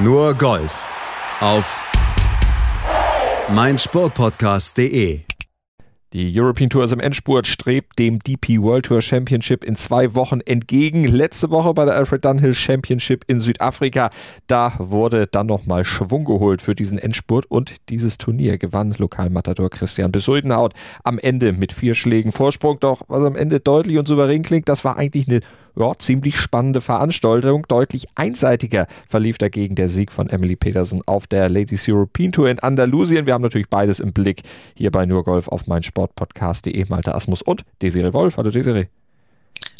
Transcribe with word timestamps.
Nur 0.00 0.32
Golf 0.34 0.86
auf 1.40 1.82
meinsportpodcast.de. 3.52 5.22
Die 6.12 6.40
European 6.40 6.70
Tour 6.70 6.84
ist 6.84 6.92
im 6.92 7.00
Endspurt, 7.00 7.48
strebt 7.48 7.98
dem 7.98 8.20
DP 8.20 8.62
World 8.62 8.86
Tour 8.86 9.02
Championship 9.02 9.64
in 9.64 9.74
zwei 9.74 10.14
Wochen 10.14 10.40
entgegen. 10.40 11.02
Letzte 11.02 11.50
Woche 11.50 11.74
bei 11.74 11.84
der 11.84 11.96
Alfred 11.96 12.24
Dunhill 12.24 12.54
Championship 12.54 13.24
in 13.26 13.40
Südafrika, 13.40 14.10
da 14.46 14.74
wurde 14.78 15.26
dann 15.26 15.48
nochmal 15.48 15.84
Schwung 15.84 16.24
geholt 16.24 16.62
für 16.62 16.76
diesen 16.76 16.96
Endspurt 16.96 17.46
und 17.46 17.74
dieses 17.88 18.18
Turnier 18.18 18.56
gewann 18.56 18.94
Lokalmatador 18.96 19.68
Christian 19.68 20.12
Besuldenhaut 20.12 20.74
am 21.02 21.18
Ende 21.18 21.52
mit 21.52 21.72
vier 21.72 21.96
Schlägen 21.96 22.30
Vorsprung. 22.30 22.78
Doch 22.78 23.02
was 23.08 23.24
am 23.24 23.34
Ende 23.34 23.58
deutlich 23.58 23.98
und 23.98 24.06
souverän 24.06 24.44
klingt, 24.44 24.68
das 24.68 24.84
war 24.84 24.96
eigentlich 24.96 25.28
eine 25.28 25.40
ja, 25.78 25.92
ziemlich 25.98 26.38
spannende 26.40 26.80
Veranstaltung. 26.80 27.64
Deutlich 27.68 28.08
einseitiger 28.14 28.86
verlief 29.06 29.38
dagegen 29.38 29.74
der 29.74 29.88
Sieg 29.88 30.12
von 30.12 30.28
Emily 30.28 30.56
Peterson 30.56 31.02
auf 31.06 31.26
der 31.26 31.48
Ladies 31.48 31.88
European 31.88 32.32
Tour 32.32 32.50
in 32.50 32.58
Andalusien. 32.58 33.26
Wir 33.26 33.34
haben 33.34 33.42
natürlich 33.42 33.68
beides 33.68 34.00
im 34.00 34.12
Blick 34.12 34.42
hier 34.76 34.90
bei 34.90 35.06
Nur 35.06 35.24
Golf 35.24 35.48
auf 35.48 35.66
meinsportpodcast.de. 35.66 36.88
Malte 36.88 37.14
Asmus 37.14 37.42
und 37.42 37.62
Desiree 37.80 38.12
Wolf. 38.12 38.36
Hallo 38.36 38.50
Desiree. 38.50 38.86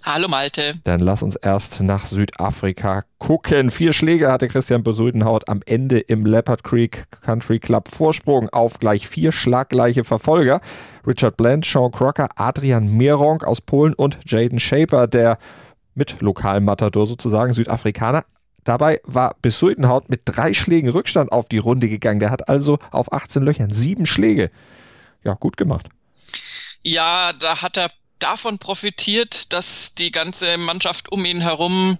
Hallo 0.04 0.28
Malte. 0.28 0.72
Dann 0.84 1.00
lass 1.00 1.22
uns 1.22 1.36
erst 1.36 1.82
nach 1.82 2.06
Südafrika 2.06 3.02
gucken. 3.18 3.70
Vier 3.70 3.92
Schläge 3.92 4.30
hatte 4.30 4.48
Christian 4.48 4.82
Besuldenhaut 4.82 5.48
am 5.48 5.60
Ende 5.66 5.98
im 5.98 6.24
Leopard 6.24 6.62
Creek 6.62 7.06
Country 7.20 7.58
Club 7.58 7.88
Vorsprung 7.88 8.48
auf 8.48 8.78
gleich 8.78 9.08
vier 9.08 9.32
schlaggleiche 9.32 10.04
Verfolger. 10.04 10.60
Richard 11.06 11.36
Bland, 11.36 11.66
Sean 11.66 11.92
Crocker, 11.92 12.28
Adrian 12.36 12.96
Meronk 12.96 13.44
aus 13.44 13.60
Polen 13.60 13.92
und 13.94 14.18
Jaden 14.24 14.60
Shaper, 14.60 15.08
der 15.08 15.38
mit 15.98 16.20
Lokalmatador 16.20 17.06
sozusagen, 17.06 17.52
Südafrikaner. 17.52 18.24
Dabei 18.64 19.00
war 19.04 19.36
Besultenhaut 19.42 20.08
mit 20.08 20.22
drei 20.24 20.54
Schlägen 20.54 20.90
Rückstand 20.90 21.32
auf 21.32 21.48
die 21.48 21.58
Runde 21.58 21.88
gegangen. 21.88 22.20
Der 22.20 22.30
hat 22.30 22.48
also 22.48 22.78
auf 22.90 23.12
18 23.12 23.42
Löchern 23.42 23.72
sieben 23.72 24.06
Schläge. 24.06 24.50
Ja, 25.24 25.34
gut 25.34 25.56
gemacht. 25.56 25.88
Ja, 26.82 27.32
da 27.32 27.62
hat 27.62 27.76
er 27.76 27.90
davon 28.18 28.58
profitiert, 28.58 29.52
dass 29.52 29.94
die 29.94 30.10
ganze 30.10 30.58
Mannschaft 30.58 31.12
um 31.12 31.24
ihn 31.24 31.40
herum, 31.40 31.98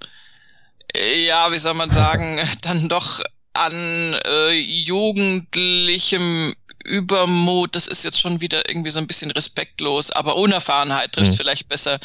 äh, 0.94 1.24
ja, 1.24 1.52
wie 1.52 1.58
soll 1.58 1.74
man 1.74 1.90
sagen, 2.02 2.38
dann 2.62 2.88
doch 2.88 3.22
an 3.54 4.14
äh, 4.26 4.52
jugendlichem 4.52 6.54
Übermut, 6.88 7.74
das 7.76 7.86
ist 7.86 8.04
jetzt 8.04 8.20
schon 8.20 8.40
wieder 8.40 8.68
irgendwie 8.68 8.90
so 8.90 8.98
ein 8.98 9.06
bisschen 9.06 9.30
respektlos, 9.30 10.10
aber 10.10 10.36
Unerfahrenheit 10.36 11.12
trifft 11.12 11.32
mhm. 11.32 11.36
vielleicht 11.36 11.68
besser 11.68 11.98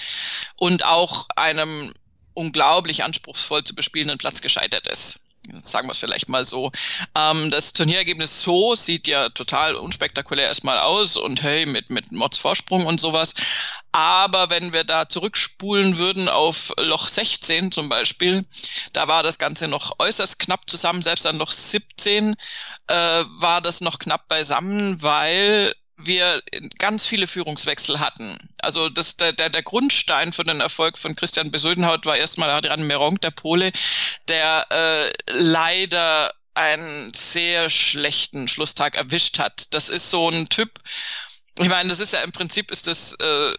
und 0.57 0.85
auch 0.85 1.27
einem 1.35 1.93
unglaublich 2.33 3.03
anspruchsvoll 3.03 3.63
zu 3.63 3.75
bespielenden 3.75 4.17
Platz 4.17 4.41
gescheitert 4.41 4.87
ist 4.87 5.22
sagen 5.51 5.87
wir 5.87 5.91
es 5.91 5.99
vielleicht 5.99 6.29
mal 6.29 6.45
so. 6.45 6.71
Ähm, 7.15 7.51
das 7.51 7.73
Turnierergebnis 7.73 8.41
so 8.41 8.75
sieht 8.75 9.07
ja 9.07 9.29
total 9.29 9.75
unspektakulär 9.75 10.47
erstmal 10.47 10.79
aus 10.79 11.17
und 11.17 11.43
hey, 11.43 11.65
mit, 11.65 11.89
mit 11.89 12.11
Mods 12.11 12.37
Vorsprung 12.37 12.85
und 12.85 12.99
sowas. 12.99 13.33
Aber 13.91 14.49
wenn 14.49 14.73
wir 14.73 14.83
da 14.83 15.07
zurückspulen 15.07 15.97
würden 15.97 16.27
auf 16.27 16.73
Loch 16.79 17.07
16 17.07 17.71
zum 17.71 17.89
Beispiel, 17.89 18.45
da 18.93 19.07
war 19.07 19.21
das 19.21 19.37
Ganze 19.37 19.67
noch 19.67 19.93
äußerst 19.99 20.39
knapp 20.39 20.69
zusammen. 20.69 21.01
Selbst 21.01 21.27
an 21.27 21.37
Loch 21.37 21.51
17 21.51 22.35
äh, 22.87 22.95
war 22.95 23.61
das 23.61 23.81
noch 23.81 23.99
knapp 23.99 24.27
beisammen, 24.27 25.01
weil 25.01 25.73
wir 26.05 26.41
ganz 26.79 27.05
viele 27.05 27.27
Führungswechsel 27.27 27.99
hatten. 27.99 28.37
Also 28.59 28.89
das, 28.89 29.17
der, 29.17 29.33
der, 29.33 29.49
der 29.49 29.63
Grundstein 29.63 30.33
für 30.33 30.43
den 30.43 30.61
Erfolg 30.61 30.97
von 30.97 31.15
Christian 31.15 31.51
Besuldenhaut 31.51 32.05
war 32.05 32.17
erstmal 32.17 32.49
Adrian 32.49 32.85
Meronk, 32.87 33.21
der 33.21 33.31
Pole, 33.31 33.71
der 34.27 34.65
äh, 34.69 35.11
leider 35.31 36.33
einen 36.55 37.13
sehr 37.13 37.69
schlechten 37.69 38.47
Schlusstag 38.47 38.95
erwischt 38.95 39.39
hat. 39.39 39.73
Das 39.73 39.89
ist 39.89 40.09
so 40.09 40.29
ein 40.29 40.49
Typ, 40.49 40.79
ich 41.59 41.69
meine, 41.69 41.89
das 41.89 41.99
ist 41.99 42.13
ja 42.13 42.21
im 42.21 42.31
Prinzip 42.31 42.71
ist 42.71 42.87
das 42.87 43.13
äh, 43.13 43.53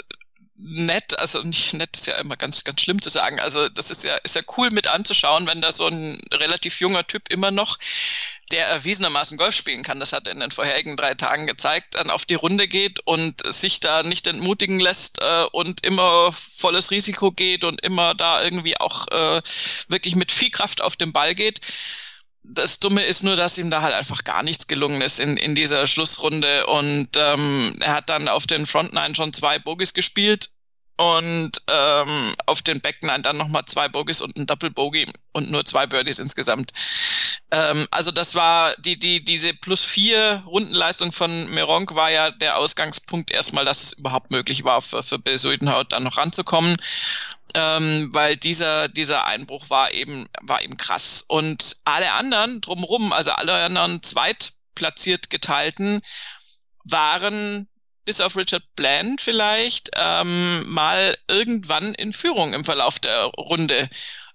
nett, 0.56 1.18
also 1.18 1.42
nicht 1.42 1.74
nett 1.74 1.96
ist 1.96 2.06
ja 2.06 2.16
immer 2.16 2.36
ganz, 2.36 2.64
ganz 2.64 2.80
schlimm 2.80 3.00
zu 3.02 3.08
sagen. 3.10 3.40
Also 3.40 3.68
das 3.68 3.90
ist 3.90 4.04
ja, 4.04 4.14
ist 4.22 4.36
ja 4.36 4.42
cool 4.56 4.70
mit 4.70 4.86
anzuschauen, 4.86 5.46
wenn 5.46 5.60
da 5.60 5.72
so 5.72 5.88
ein 5.88 6.20
relativ 6.32 6.80
junger 6.80 7.06
Typ 7.06 7.28
immer 7.30 7.50
noch 7.50 7.78
der 8.50 8.66
erwiesenermaßen 8.66 9.38
Golf 9.38 9.54
spielen 9.54 9.82
kann, 9.82 10.00
das 10.00 10.12
hat 10.12 10.26
er 10.26 10.32
in 10.32 10.40
den 10.40 10.50
vorherigen 10.50 10.96
drei 10.96 11.14
Tagen 11.14 11.46
gezeigt, 11.46 11.94
dann 11.94 12.10
auf 12.10 12.24
die 12.24 12.34
Runde 12.34 12.68
geht 12.68 13.00
und 13.04 13.42
sich 13.52 13.80
da 13.80 14.02
nicht 14.02 14.26
entmutigen 14.26 14.80
lässt 14.80 15.20
äh, 15.20 15.44
und 15.52 15.84
immer 15.84 16.32
volles 16.32 16.90
Risiko 16.90 17.32
geht 17.32 17.64
und 17.64 17.82
immer 17.82 18.14
da 18.14 18.42
irgendwie 18.42 18.78
auch 18.78 19.06
äh, 19.08 19.42
wirklich 19.88 20.16
mit 20.16 20.32
viel 20.32 20.50
Kraft 20.50 20.80
auf 20.80 20.96
den 20.96 21.12
Ball 21.12 21.34
geht. 21.34 21.60
Das 22.42 22.78
Dumme 22.78 23.02
ist 23.02 23.22
nur, 23.22 23.36
dass 23.36 23.56
ihm 23.56 23.70
da 23.70 23.80
halt 23.80 23.94
einfach 23.94 24.22
gar 24.24 24.42
nichts 24.42 24.66
gelungen 24.66 25.00
ist 25.00 25.18
in, 25.18 25.38
in 25.38 25.54
dieser 25.54 25.86
Schlussrunde. 25.86 26.66
Und 26.66 27.08
ähm, 27.16 27.74
er 27.80 27.94
hat 27.94 28.10
dann 28.10 28.28
auf 28.28 28.46
den 28.46 28.66
Front 28.66 28.92
Nine 28.92 29.14
schon 29.14 29.32
zwei 29.32 29.58
Bogies 29.58 29.94
gespielt 29.94 30.50
und 30.96 31.50
ähm, 31.68 32.34
auf 32.46 32.62
den 32.62 32.80
Backnine 32.80 33.20
dann 33.20 33.36
nochmal 33.36 33.64
zwei 33.66 33.88
Bogies 33.88 34.20
und 34.20 34.36
ein 34.36 34.46
Double 34.46 34.72
und 35.32 35.50
nur 35.50 35.64
zwei 35.64 35.86
Birdies 35.86 36.18
insgesamt. 36.18 36.72
Ähm, 37.50 37.86
also 37.90 38.10
das 38.12 38.34
war 38.34 38.74
die, 38.76 38.98
die, 38.98 39.24
diese 39.24 39.54
plus 39.54 39.84
vier 39.84 40.42
Rundenleistung 40.46 41.10
von 41.10 41.50
Meronk 41.50 41.94
war 41.94 42.10
ja 42.10 42.30
der 42.30 42.58
Ausgangspunkt 42.58 43.30
erstmal, 43.32 43.64
dass 43.64 43.82
es 43.82 43.92
überhaupt 43.94 44.30
möglich 44.30 44.64
war, 44.64 44.82
für, 44.82 45.02
für 45.02 45.18
Bill 45.18 45.38
Südenhaut 45.38 45.92
dann 45.92 46.04
noch 46.04 46.16
ranzukommen. 46.16 46.76
Ähm, 47.54 48.08
weil 48.12 48.36
dieser, 48.36 48.88
dieser 48.88 49.26
Einbruch 49.26 49.70
war 49.70 49.92
eben, 49.92 50.26
war 50.42 50.62
eben 50.62 50.76
krass. 50.76 51.24
Und 51.26 51.76
alle 51.84 52.12
anderen 52.12 52.60
drumherum, 52.60 53.12
also 53.12 53.32
alle 53.32 53.64
anderen 53.64 54.02
zweitplatziert 54.02 55.30
geteilten, 55.30 56.02
waren 56.84 57.68
bis 58.04 58.20
auf 58.20 58.36
Richard 58.36 58.64
Bland 58.76 59.20
vielleicht, 59.20 59.90
ähm, 59.96 60.68
mal 60.68 61.16
irgendwann 61.28 61.94
in 61.94 62.12
Führung 62.12 62.54
im 62.54 62.64
Verlauf 62.64 62.98
der 62.98 63.24
Runde. 63.24 63.88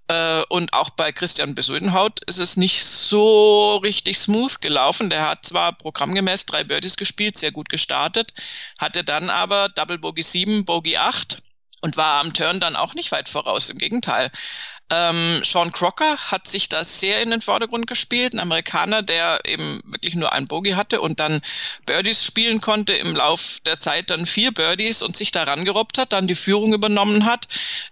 Äh, 0.09 0.43
und 0.49 0.73
auch 0.73 0.89
bei 0.89 1.11
Christian 1.11 1.53
Besudenhaut 1.53 2.19
ist 2.25 2.39
es 2.39 2.57
nicht 2.57 2.83
so 2.83 3.77
richtig 3.77 4.17
smooth 4.17 4.59
gelaufen. 4.61 5.09
Der 5.09 5.29
hat 5.29 5.45
zwar 5.45 5.73
programmgemäß 5.73 6.47
drei 6.47 6.63
Birdies 6.63 6.97
gespielt, 6.97 7.37
sehr 7.37 7.51
gut 7.51 7.69
gestartet, 7.69 8.33
hatte 8.79 9.03
dann 9.03 9.29
aber 9.29 9.69
Double 9.69 9.99
Bogey 9.99 10.23
7, 10.23 10.65
Bogey 10.65 10.97
8 10.97 11.37
und 11.81 11.95
war 11.95 12.19
am 12.21 12.33
Turn 12.33 12.59
dann 12.59 12.75
auch 12.75 12.95
nicht 12.95 13.11
weit 13.11 13.29
voraus. 13.29 13.69
Im 13.69 13.77
Gegenteil. 13.77 14.31
Ähm, 14.91 15.41
Sean 15.43 15.71
Crocker 15.71 16.17
hat 16.17 16.47
sich 16.47 16.67
da 16.67 16.83
sehr 16.83 17.21
in 17.21 17.29
den 17.29 17.41
Vordergrund 17.41 17.85
gespielt, 17.85 18.33
ein 18.33 18.39
Amerikaner, 18.39 19.03
der 19.03 19.39
eben 19.45 19.81
wirklich 19.85 20.15
nur 20.15 20.33
ein 20.33 20.47
Bogey 20.47 20.71
hatte 20.71 21.01
und 21.01 21.19
dann 21.19 21.41
Birdies 21.85 22.23
spielen 22.23 22.59
konnte, 22.59 22.93
im 22.93 23.15
Lauf 23.15 23.59
der 23.65 23.77
Zeit 23.77 24.09
dann 24.09 24.25
vier 24.25 24.51
Birdies 24.51 25.01
und 25.01 25.15
sich 25.15 25.31
da 25.31 25.43
rangerobbt 25.43 25.97
hat, 25.97 26.11
dann 26.13 26.27
die 26.27 26.35
Führung 26.35 26.73
übernommen 26.73 27.25
hat. 27.25 27.47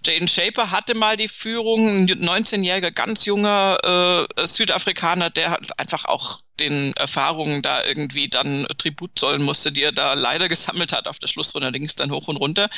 Jaden 0.06 0.28
Shaper 0.28 0.72
hatte 0.72 0.96
mal 0.96 1.18
die 1.18 1.28
Führung, 1.28 1.88
ein 1.88 2.08
19-jähriger, 2.08 2.92
ganz 2.92 3.26
junger 3.26 3.78
äh, 4.38 4.48
Südafrikaner, 4.48 5.30
der 5.30 5.52
hat 5.52 5.80
einfach 5.80 6.06
auch 6.06 6.42
den 6.60 6.94
Erfahrungen 6.94 7.62
da 7.62 7.84
irgendwie 7.84 8.30
dann 8.30 8.66
Tribut 8.78 9.12
zollen 9.20 9.44
musste, 9.44 9.72
die 9.72 9.84
er 9.84 9.92
da 9.92 10.14
leider 10.14 10.48
gesammelt 10.48 10.92
hat 10.92 11.08
auf 11.08 11.20
der 11.20 11.28
Schlussrunde, 11.28 11.72
ging 11.72 11.86
es 11.86 11.96
dann 11.96 12.12
hoch 12.12 12.28
und 12.28 12.38
runter. 12.38 12.70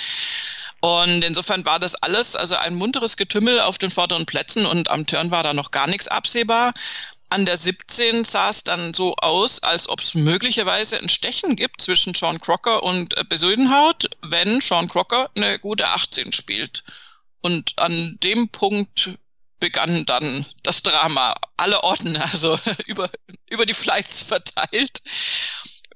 Und 0.82 1.24
insofern 1.24 1.66
war 1.66 1.80
das 1.80 1.96
alles 1.96 2.36
also 2.36 2.56
ein 2.56 2.76
munteres 2.76 3.18
Getümmel 3.18 3.60
auf 3.60 3.78
den 3.78 3.90
vorderen 3.90 4.26
Plätzen 4.26 4.66
und 4.66 4.90
am 4.90 5.06
Turn 5.06 5.32
war 5.32 5.44
da 5.44 5.54
noch 5.54 5.72
gar 5.72 5.88
nichts 5.88 6.08
absehbar. 6.08 6.74
An 7.32 7.46
der 7.46 7.58
17 7.58 8.24
sah 8.24 8.50
es 8.50 8.64
dann 8.64 8.94
so 8.94 9.16
aus, 9.18 9.62
als 9.62 9.88
ob 9.88 10.00
es 10.00 10.16
möglicherweise 10.16 10.98
ein 10.98 11.10
Stechen 11.10 11.56
gibt 11.56 11.82
zwischen 11.82 12.16
Sean 12.16 12.40
Crocker 12.40 12.82
und 12.82 13.16
äh, 13.18 13.24
Besödenhaut, 13.24 14.10
wenn 14.22 14.62
Sean 14.62 14.88
Crocker 14.88 15.30
eine 15.36 15.60
gute 15.60 15.88
18 15.88 16.32
spielt. 16.34 16.84
Und 17.42 17.78
an 17.78 18.18
dem 18.24 18.50
Punkt 18.50 19.12
begann 19.60 20.06
dann 20.06 20.46
das 20.64 20.82
Drama. 20.82 21.36
Alle 21.58 21.84
Orten, 21.84 22.18
also 22.32 22.60
über, 22.88 23.10
über 23.50 23.66
die 23.66 23.76
Flights 23.76 24.24
verteilt, 24.24 25.02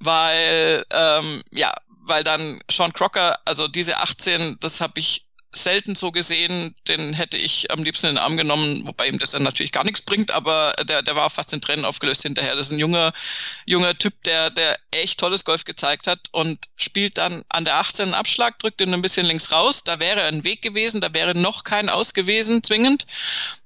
weil 0.00 0.84
ähm, 0.90 1.42
ja, 1.50 1.74
weil 2.06 2.24
dann 2.24 2.60
Sean 2.70 2.92
Crocker, 2.92 3.38
also 3.44 3.68
diese 3.68 3.98
18, 3.98 4.58
das 4.60 4.80
habe 4.80 5.00
ich 5.00 5.26
selten 5.54 5.94
so 5.94 6.12
gesehen, 6.12 6.74
den 6.88 7.12
hätte 7.12 7.36
ich 7.36 7.70
am 7.70 7.82
liebsten 7.82 8.08
in 8.08 8.14
den 8.14 8.22
Arm 8.22 8.36
genommen, 8.36 8.86
wobei 8.86 9.08
ihm 9.08 9.18
das 9.18 9.30
dann 9.30 9.42
natürlich 9.42 9.72
gar 9.72 9.84
nichts 9.84 10.02
bringt, 10.02 10.30
aber 10.30 10.72
der, 10.88 11.02
der 11.02 11.16
war 11.16 11.30
fast 11.30 11.52
in 11.52 11.60
Tränen 11.60 11.84
aufgelöst 11.84 12.22
hinterher. 12.22 12.54
Das 12.54 12.66
ist 12.66 12.72
ein 12.72 12.78
junger, 12.78 13.12
junger 13.66 13.96
Typ, 13.96 14.22
der, 14.24 14.50
der 14.50 14.78
echt 14.90 15.18
tolles 15.20 15.44
Golf 15.44 15.64
gezeigt 15.64 16.06
hat 16.06 16.20
und 16.32 16.68
spielt 16.76 17.18
dann 17.18 17.42
an 17.48 17.64
der 17.64 17.76
18 17.76 18.04
einen 18.04 18.14
Abschlag, 18.14 18.58
drückt 18.58 18.80
ihn 18.80 18.92
ein 18.92 19.02
bisschen 19.02 19.26
links 19.26 19.50
raus. 19.52 19.84
Da 19.84 20.00
wäre 20.00 20.22
ein 20.22 20.44
Weg 20.44 20.62
gewesen, 20.62 21.00
da 21.00 21.12
wäre 21.14 21.34
noch 21.34 21.64
kein 21.64 21.88
aus 21.88 22.14
gewesen, 22.14 22.62
zwingend. 22.62 23.06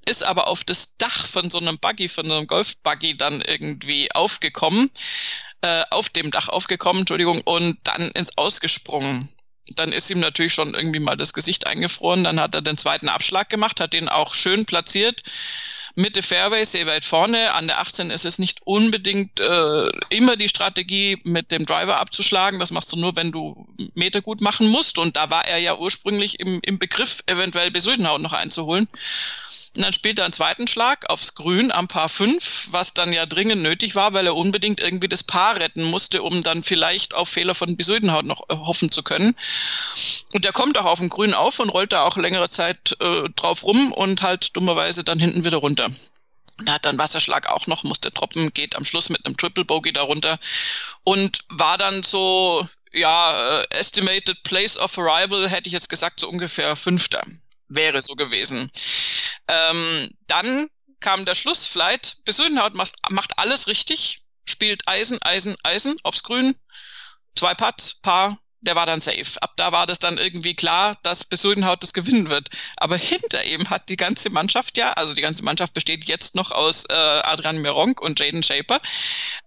Ist 0.06 0.22
aber 0.22 0.48
auf 0.48 0.64
das 0.64 0.96
Dach 0.96 1.26
von 1.26 1.50
so 1.50 1.58
einem 1.58 1.78
Buggy, 1.78 2.08
von 2.08 2.26
so 2.26 2.36
einem 2.36 2.46
Golfbuggy 2.46 3.16
dann 3.16 3.42
irgendwie 3.42 4.10
aufgekommen 4.14 4.90
äh, 5.62 5.82
auf 5.90 6.08
dem 6.08 6.30
Dach 6.30 6.48
aufgekommen, 6.48 7.00
Entschuldigung, 7.00 7.40
und 7.44 7.78
dann 7.84 8.10
ins 8.12 8.36
Ausgesprungen. 8.36 9.28
Dann 9.76 9.92
ist 9.92 10.10
ihm 10.10 10.20
natürlich 10.20 10.54
schon 10.54 10.74
irgendwie 10.74 11.00
mal 11.00 11.16
das 11.16 11.32
Gesicht 11.32 11.66
eingefroren. 11.66 12.24
Dann 12.24 12.40
hat 12.40 12.54
er 12.54 12.62
den 12.62 12.76
zweiten 12.76 13.08
Abschlag 13.08 13.48
gemacht, 13.48 13.80
hat 13.80 13.92
den 13.92 14.08
auch 14.08 14.34
schön 14.34 14.64
platziert 14.64 15.22
Mitte 15.98 16.22
Fairway, 16.22 16.64
sehr 16.64 16.86
weit 16.86 17.04
vorne. 17.04 17.52
An 17.54 17.66
der 17.66 17.80
18 17.80 18.10
ist 18.10 18.24
es 18.24 18.38
nicht 18.38 18.60
unbedingt 18.64 19.40
äh, 19.40 19.88
immer 20.10 20.36
die 20.36 20.48
Strategie, 20.48 21.20
mit 21.24 21.50
dem 21.50 21.66
Driver 21.66 21.98
abzuschlagen. 21.98 22.60
Das 22.60 22.70
machst 22.70 22.92
du 22.92 22.96
nur, 22.96 23.16
wenn 23.16 23.32
du 23.32 23.66
Meter 23.94 24.22
gut 24.22 24.40
machen 24.40 24.68
musst. 24.68 24.96
Und 24.98 25.16
da 25.16 25.28
war 25.30 25.44
er 25.48 25.58
ja 25.58 25.76
ursprünglich 25.76 26.38
im, 26.38 26.60
im 26.62 26.78
Begriff, 26.78 27.24
eventuell 27.26 27.72
Besudenhaut 27.72 28.20
noch 28.20 28.32
einzuholen. 28.32 28.86
Und 29.76 29.84
dann 29.84 29.92
spielt 29.92 30.18
er 30.18 30.24
einen 30.24 30.32
zweiten 30.32 30.66
Schlag 30.66 31.08
aufs 31.10 31.34
Grün 31.34 31.70
am 31.70 31.88
Paar 31.88 32.08
5, 32.08 32.68
was 32.70 32.94
dann 32.94 33.12
ja 33.12 33.26
dringend 33.26 33.62
nötig 33.62 33.94
war, 33.94 34.12
weil 34.12 34.26
er 34.26 34.34
unbedingt 34.34 34.80
irgendwie 34.80 35.08
das 35.08 35.22
Paar 35.22 35.56
retten 35.56 35.84
musste, 35.84 36.22
um 36.22 36.42
dann 36.42 36.62
vielleicht 36.62 37.14
auf 37.14 37.28
Fehler 37.28 37.54
von 37.54 37.76
Besudenhaut 37.76 38.24
noch 38.24 38.48
äh, 38.48 38.56
hoffen 38.56 38.90
zu 38.90 39.02
können. 39.02 39.36
Und 40.32 40.44
der 40.44 40.52
kommt 40.52 40.78
auch 40.78 40.86
auf 40.86 40.98
dem 40.98 41.08
Grün 41.10 41.34
auf 41.34 41.58
und 41.58 41.68
rollt 41.68 41.92
da 41.92 42.04
auch 42.04 42.16
längere 42.16 42.48
Zeit 42.48 42.96
äh, 43.00 43.28
drauf 43.36 43.62
rum 43.64 43.92
und 43.92 44.22
halt 44.22 44.56
dummerweise 44.56 45.04
dann 45.04 45.20
hinten 45.20 45.44
wieder 45.44 45.58
runter. 45.58 45.90
Da 46.64 46.72
hat 46.72 46.84
dann 46.84 46.98
Wasserschlag 46.98 47.48
auch 47.48 47.66
noch, 47.66 47.84
musste 47.84 48.10
troppen, 48.10 48.52
geht 48.52 48.74
am 48.74 48.84
Schluss 48.84 49.10
mit 49.10 49.24
einem 49.24 49.36
Triple 49.36 49.64
Bogey 49.64 49.92
darunter 49.92 50.38
und 51.04 51.44
war 51.50 51.78
dann 51.78 52.02
so, 52.02 52.66
ja, 52.92 53.60
äh, 53.60 53.66
estimated 53.70 54.42
place 54.42 54.76
of 54.76 54.98
arrival, 54.98 55.48
hätte 55.48 55.68
ich 55.68 55.72
jetzt 55.72 55.88
gesagt, 55.88 56.20
so 56.20 56.28
ungefähr 56.28 56.74
Fünfter. 56.74 57.22
Wäre 57.68 58.02
so 58.02 58.14
gewesen. 58.14 58.70
Ähm, 59.48 60.10
dann 60.26 60.68
kam 61.00 61.24
der 61.24 61.34
Schlussflight. 61.34 62.18
Besödenhaut 62.24 62.74
macht, 62.74 62.94
macht 63.10 63.38
alles 63.38 63.68
richtig, 63.68 64.18
spielt 64.46 64.86
Eisen, 64.86 65.18
Eisen, 65.22 65.56
Eisen 65.62 65.96
aufs 66.02 66.22
Grün, 66.22 66.54
zwei 67.36 67.54
Putts, 67.54 67.94
Paar, 67.94 68.38
der 68.60 68.74
war 68.74 68.86
dann 68.86 69.00
safe. 69.00 69.40
Ab 69.40 69.52
da 69.56 69.70
war 69.70 69.86
das 69.86 70.00
dann 70.00 70.18
irgendwie 70.18 70.54
klar, 70.54 70.96
dass 71.02 71.24
Besudenhaut 71.24 71.82
das 71.82 71.92
gewinnen 71.92 72.28
wird. 72.28 72.48
Aber 72.78 72.96
hinter 72.96 73.44
ihm 73.44 73.70
hat 73.70 73.88
die 73.88 73.96
ganze 73.96 74.30
Mannschaft 74.30 74.76
ja, 74.76 74.92
also 74.94 75.14
die 75.14 75.22
ganze 75.22 75.44
Mannschaft 75.44 75.74
besteht 75.74 76.04
jetzt 76.06 76.34
noch 76.34 76.50
aus 76.50 76.84
äh, 76.88 76.92
Adrian 76.92 77.58
Meronk 77.58 78.00
und 78.00 78.18
Jaden 78.18 78.42
Shaper, 78.42 78.80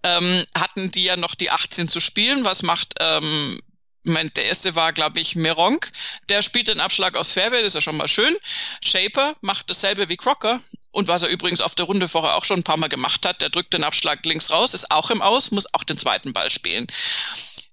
ähm, 0.02 0.44
hatten 0.56 0.90
die 0.90 1.04
ja 1.04 1.16
noch 1.16 1.34
die 1.34 1.50
18 1.50 1.88
zu 1.88 2.00
spielen. 2.00 2.44
Was 2.44 2.62
macht 2.62 2.94
ähm, 3.00 3.60
Moment, 4.04 4.36
der 4.36 4.46
erste 4.46 4.74
war, 4.74 4.92
glaube 4.92 5.20
ich, 5.20 5.36
Meronk. 5.36 5.92
Der 6.28 6.42
spielt 6.42 6.68
den 6.68 6.80
Abschlag 6.80 7.16
aus 7.16 7.30
Fairway, 7.30 7.58
das 7.58 7.68
ist 7.68 7.74
ja 7.74 7.80
schon 7.80 7.96
mal 7.96 8.08
schön. 8.08 8.36
Shaper 8.84 9.36
macht 9.42 9.70
dasselbe 9.70 10.08
wie 10.08 10.16
Crocker. 10.16 10.60
Und 10.90 11.08
was 11.08 11.22
er 11.22 11.28
übrigens 11.28 11.60
auf 11.60 11.74
der 11.74 11.86
Runde 11.86 12.08
vorher 12.08 12.34
auch 12.34 12.44
schon 12.44 12.60
ein 12.60 12.64
paar 12.64 12.76
Mal 12.76 12.88
gemacht 12.88 13.24
hat, 13.24 13.40
der 13.40 13.50
drückt 13.50 13.72
den 13.72 13.84
Abschlag 13.84 14.24
links 14.24 14.50
raus, 14.50 14.74
ist 14.74 14.90
auch 14.90 15.10
im 15.10 15.22
Aus, 15.22 15.52
muss 15.52 15.72
auch 15.74 15.84
den 15.84 15.96
zweiten 15.96 16.32
Ball 16.32 16.50
spielen. 16.50 16.86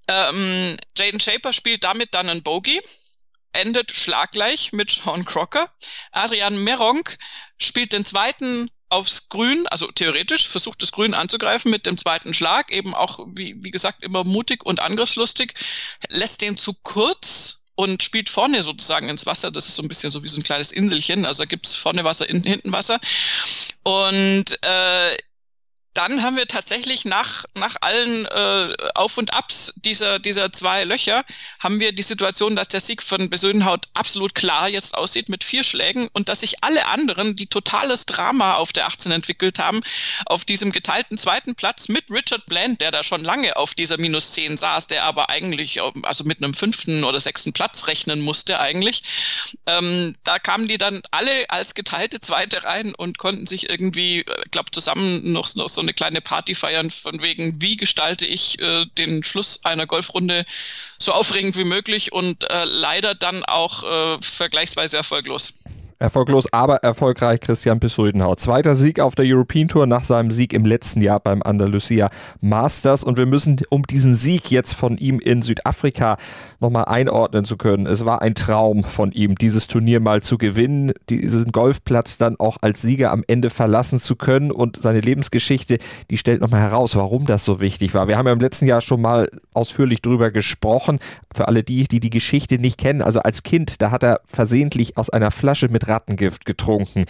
Ähm, 0.08 0.78
Jaden 0.98 1.20
Shaper 1.20 1.52
spielt 1.52 1.84
damit 1.84 2.14
dann 2.14 2.30
einen 2.30 2.44
Bogey, 2.44 2.80
endet 3.54 3.92
schlaggleich 3.92 4.72
mit 4.72 4.92
Sean 4.92 5.26
Crocker. 5.26 5.70
Adrian 6.12 6.64
Meronk 6.64 7.18
spielt 7.58 7.92
den 7.92 8.06
zweiten 8.06 8.70
aufs 8.90 9.30
Grün, 9.30 9.68
also 9.68 9.88
theoretisch 9.92 10.48
versucht 10.48 10.82
das 10.82 10.92
Grün 10.92 11.14
anzugreifen 11.14 11.72
mit 11.72 11.86
dem 11.86 11.98
zweiten 11.98 12.34
Schlag, 12.34 12.72
eben 12.72 12.94
auch, 12.94 13.26
wie, 13.36 13.56
wie 13.64 13.72
gesagt, 13.72 14.04
immer 14.04 14.24
mutig 14.24 14.66
und 14.66 14.80
angriffslustig, 14.80 15.54
lässt 16.10 16.42
den 16.42 16.58
zu 16.58 16.74
kurz 16.84 17.60
und 17.76 18.04
spielt 18.04 18.28
vorne 18.28 18.62
sozusagen 18.62 19.08
ins 19.08 19.26
Wasser. 19.26 19.52
Das 19.52 19.70
ist 19.70 19.76
so 19.76 19.84
ein 19.84 19.88
bisschen 19.88 20.12
so 20.12 20.22
wie 20.22 20.28
so 20.28 20.38
ein 20.38 20.44
kleines 20.44 20.74
Inselchen. 20.74 21.26
Also 21.26 21.44
da 21.44 21.46
gibt's 21.48 21.76
vorne 21.76 22.04
Wasser, 22.04 22.28
in, 22.28 22.44
hinten 22.44 22.74
Wasser. 22.74 23.00
Und 23.84 24.46
äh, 24.62 25.18
dann 25.94 26.22
haben 26.22 26.38
wir 26.38 26.48
tatsächlich 26.48 27.06
nach, 27.06 27.46
nach 27.56 27.76
allen 27.82 28.26
äh, 28.26 28.76
Auf 28.94 29.18
und 29.18 29.34
Abs 29.34 29.74
dieser, 29.78 30.20
dieser 30.20 30.52
zwei 30.52 30.84
Löcher, 30.84 31.26
haben 31.60 31.80
wir 31.80 31.92
die 31.94 32.04
Situation, 32.04 32.56
dass 32.56 32.68
der 32.68 32.80
Sieg 32.80 33.02
von 33.02 33.30
Besödenhaut 33.30 33.88
absolut 33.96 34.36
klar 34.36 34.70
jetzt 34.70 34.96
aussieht 34.96 35.30
mit 35.30 35.44
vier 35.44 35.64
Schlägen 35.64 36.08
und 36.14 36.30
dass 36.30 36.42
sich 36.42 36.64
alle 36.64 36.86
anderen, 36.86 37.36
die 37.36 37.48
totales 37.48 38.06
Drama 38.06 38.54
auf 38.56 38.72
der 38.72 38.86
18 38.86 39.12
entwickelt 39.12 39.58
haben, 39.58 39.80
auf 40.28 40.46
diesem 40.46 40.72
geteilten 40.72 41.18
zweiten 41.18 41.56
Platz 41.56 41.88
mit 41.88 42.12
Richard 42.12 42.46
Bland, 42.46 42.82
der 42.82 42.92
da 42.92 43.04
schon 43.04 43.24
lange 43.24 43.58
auf 43.58 43.74
dieser 43.74 44.00
minus 44.00 44.32
10 44.32 44.58
saß, 44.58 44.88
der 44.88 45.06
aber 45.06 45.30
eigentlich 45.30 45.82
also 46.04 46.24
mit 46.24 46.44
einem 46.44 46.54
fünften 46.54 47.04
oder 47.04 47.20
sechsten 47.20 47.52
Platz 47.52 47.88
rechnen 47.88 48.22
musste 48.22 48.60
eigentlich. 48.60 49.04
Ähm, 49.66 50.16
da 50.24 50.38
kamen 50.38 50.68
die 50.68 50.78
dann 50.78 51.02
alle 51.12 51.32
als 51.50 51.74
geteilte 51.74 52.20
Zweite 52.20 52.64
rein 52.64 52.94
und 52.94 53.18
konnten 53.18 53.48
sich 53.48 53.70
irgendwie, 53.70 54.20
äh, 54.20 54.44
glaube, 54.52 54.70
zusammen 54.72 55.32
noch, 55.32 55.56
noch 55.56 55.68
so 55.68 55.80
so 55.80 55.84
eine 55.90 55.94
kleine 55.96 56.22
Party 56.22 56.54
feiern, 56.54 56.92
von 56.92 57.20
wegen, 57.22 57.60
wie 57.62 57.76
gestalte 57.76 58.26
ich 58.26 58.60
äh, 58.60 58.86
den 58.98 59.24
Schluss 59.24 59.66
einer 59.66 59.88
Golfrunde 59.88 60.46
so 61.00 61.12
aufregend 61.12 61.58
wie 61.58 61.64
möglich 61.64 62.12
und 62.12 62.50
äh, 62.50 62.64
leider 62.66 63.16
dann 63.16 63.44
auch 63.46 63.84
äh, 63.84 64.22
vergleichsweise 64.22 64.98
erfolglos. 64.98 65.54
Erfolglos, 66.02 66.48
aber 66.54 66.78
erfolgreich 66.78 67.42
Christian 67.42 67.82
Besuidenhaut. 67.82 68.40
Zweiter 68.40 68.74
Sieg 68.74 69.02
auf 69.02 69.16
der 69.16 69.26
European 69.28 69.68
Tour 69.68 69.86
nach 69.86 70.06
seinem 70.06 70.32
Sieg 70.32 70.54
im 70.54 70.64
letzten 70.64 71.02
Jahr 71.02 71.20
beim 71.20 71.44
Andalusia 71.44 72.10
Masters. 72.40 73.04
Und 73.04 73.18
wir 73.18 73.26
müssen, 73.26 73.58
um 73.70 73.84
diesen 73.84 74.16
Sieg 74.16 74.50
jetzt 74.50 74.76
von 74.76 74.98
ihm 74.98 75.20
in 75.20 75.42
Südafrika 75.42 76.16
nochmal 76.62 76.86
einordnen 76.86 77.44
zu 77.44 77.58
können. 77.58 77.86
Es 77.86 78.06
war 78.06 78.22
ein 78.22 78.34
Traum 78.34 78.84
von 78.84 79.12
ihm, 79.12 79.36
dieses 79.36 79.68
Turnier 79.68 80.00
mal 80.00 80.22
zu 80.22 80.38
gewinnen, 80.38 80.94
diesen 81.10 81.52
Golfplatz 81.52 82.18
dann 82.18 82.40
auch 82.40 82.56
als 82.62 82.82
Sieger 82.82 83.12
am 83.12 83.26
Ende 83.28 83.50
verlassen 83.50 84.00
zu 84.00 84.16
können. 84.16 84.52
Und 84.52 84.78
seine 84.78 85.02
Lebensgeschichte, 85.02 85.80
die 86.10 86.18
stellt 86.18 86.40
nochmal 86.40 86.62
heraus, 86.62 86.96
warum 86.96 87.26
das 87.26 87.44
so 87.44 87.60
wichtig 87.60 87.94
war. 87.94 88.08
Wir 88.08 88.18
haben 88.18 88.26
ja 88.26 88.32
im 88.32 88.40
letzten 88.40 88.68
Jahr 88.68 88.80
schon 88.80 89.02
mal 89.02 89.28
ausführlich 89.54 90.02
drüber 90.02 90.32
gesprochen. 90.32 91.00
Für 91.36 91.50
alle 91.50 91.62
die, 91.62 91.90
die 91.90 92.00
die 92.00 92.10
Geschichte 92.10 92.58
nicht 92.58 92.78
kennen. 92.78 93.02
Also 93.02 93.20
als 93.20 93.44
Kind, 93.44 93.82
da 93.82 93.92
hat 93.92 94.04
er 94.04 94.22
versehentlich 94.26 94.96
aus 94.96 95.10
einer 95.10 95.32
Flasche 95.32 95.68
mit 95.68 95.89
Rattengift 95.90 96.46
getrunken. 96.46 97.06